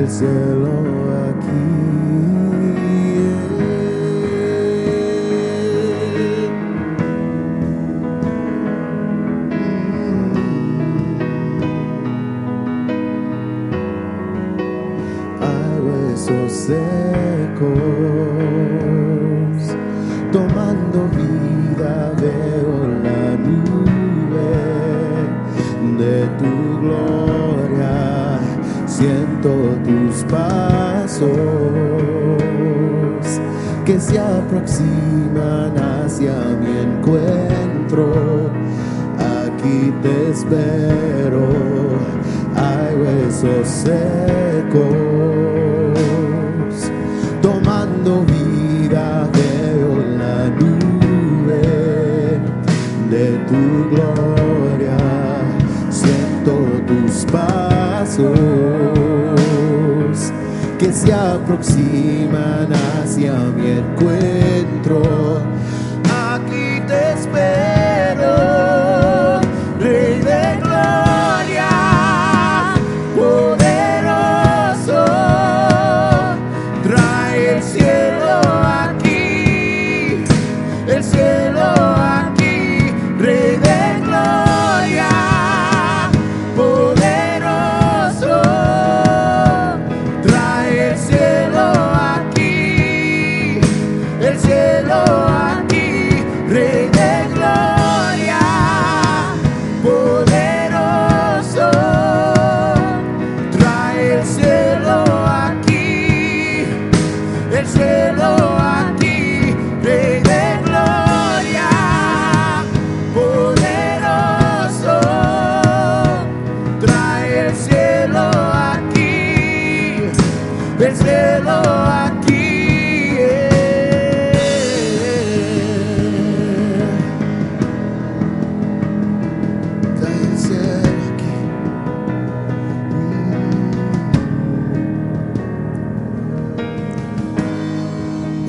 El 0.00 0.08
cielo 0.08 0.70
aquí. 1.28 2.19
Aproximan 34.50 35.78
hacia 35.78 36.34
mi 36.60 36.78
encuentro. 36.78 38.50
Aquí 39.18 39.92
te 40.02 40.30
espero, 40.30 41.46
hay 42.56 42.96
huesos 42.96 43.68
secos, 43.68 45.09
aproximan 61.50 62.72
hacia 62.72 63.32
mi 63.32 63.70
encuentro. 63.70 65.49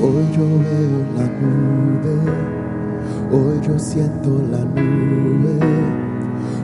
Hoy 0.04 0.26
yo 0.36 0.42
veo 0.42 1.06
la 1.16 1.28
nube, 1.40 2.16
hoy 3.32 3.62
yo 3.62 3.78
siento 3.78 4.32
la 4.50 4.58
nube, 4.58 5.60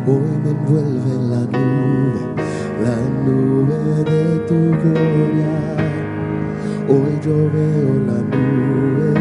hoy 0.07 0.29
me 0.43 0.49
envuelve 0.49 1.13
la 1.29 1.41
nube, 1.45 2.19
la 2.83 2.97
nube 3.25 3.77
de 4.09 4.39
tu 4.47 4.55
gloria. 4.81 5.55
Hoy 6.89 7.19
yo 7.23 7.37
veo 7.53 7.93
la 8.07 8.19
nube, 8.33 9.13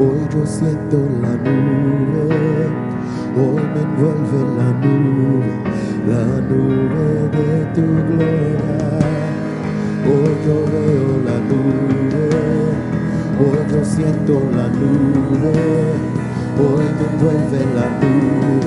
hoy 0.00 0.20
yo 0.34 0.44
siento 0.44 0.98
la 1.22 1.36
nube, 1.36 2.24
hoy 3.36 3.62
me 3.74 3.80
envuelve 3.86 4.40
la 4.58 4.70
nube, 4.82 5.52
la 6.08 6.24
nube 6.48 7.06
de 7.30 7.64
tu 7.76 7.86
gloria. 8.08 8.98
Hoy 10.04 10.34
yo 10.44 10.56
veo 10.72 11.08
la 11.24 11.38
nube. 11.48 12.03
Hoy 13.36 13.58
yo 13.68 13.84
siento 13.84 14.40
la 14.54 14.68
nube, 14.68 15.54
hoy 16.56 16.84
me 16.84 17.04
envuelve 17.10 17.60
la 17.74 17.86
nube, 18.00 18.62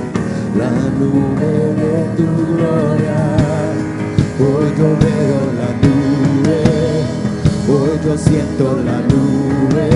la 0.57 0.72
nube 0.99 1.52
de 1.80 1.94
tu 2.18 2.26
gloria. 2.53 3.19
Hoy 4.39 4.68
yo 4.77 4.89
veo 5.06 5.41
la 5.61 5.69
nube, 5.84 6.60
hoy 7.69 7.94
yo 8.06 8.18
siento 8.18 8.65
la 8.84 8.99
nube, 9.07 9.89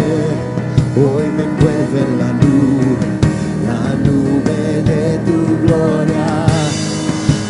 hoy 0.96 1.28
me 1.36 1.44
envuelve 1.44 2.04
la 2.18 2.32
nube, 2.32 3.08
la 3.68 3.82
nube 4.06 4.84
de 4.84 5.18
tu 5.26 5.68
gloria. 5.68 6.46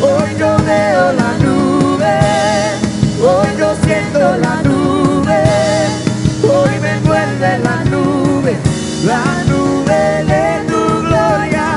Hoy 0.02 0.30
yo 0.40 0.58
veo 0.66 1.14
la 1.14 1.38
nube, 1.38 2.20
hoy 3.22 3.50
yo 3.60 3.76
siento 3.86 4.38
la 4.38 4.56
nube. 4.64 4.71
la 9.04 9.44
nube 9.48 10.24
de 10.32 10.66
tu 10.68 10.82
gloria. 11.08 11.68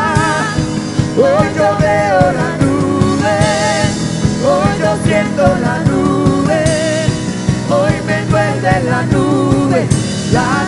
Hoy 1.17 1.47
yo 1.57 1.77
veo 1.79 2.21
la 2.41 2.51
nube, 2.63 3.37
hoy 4.45 4.73
yo 4.81 4.97
siento 5.05 5.43
la 5.61 5.79
nube, 5.91 6.65
hoy 7.71 7.93
me 8.07 8.19
envuelve 8.19 8.83
la 8.91 9.03
nube. 9.05 9.87
La 10.33 10.64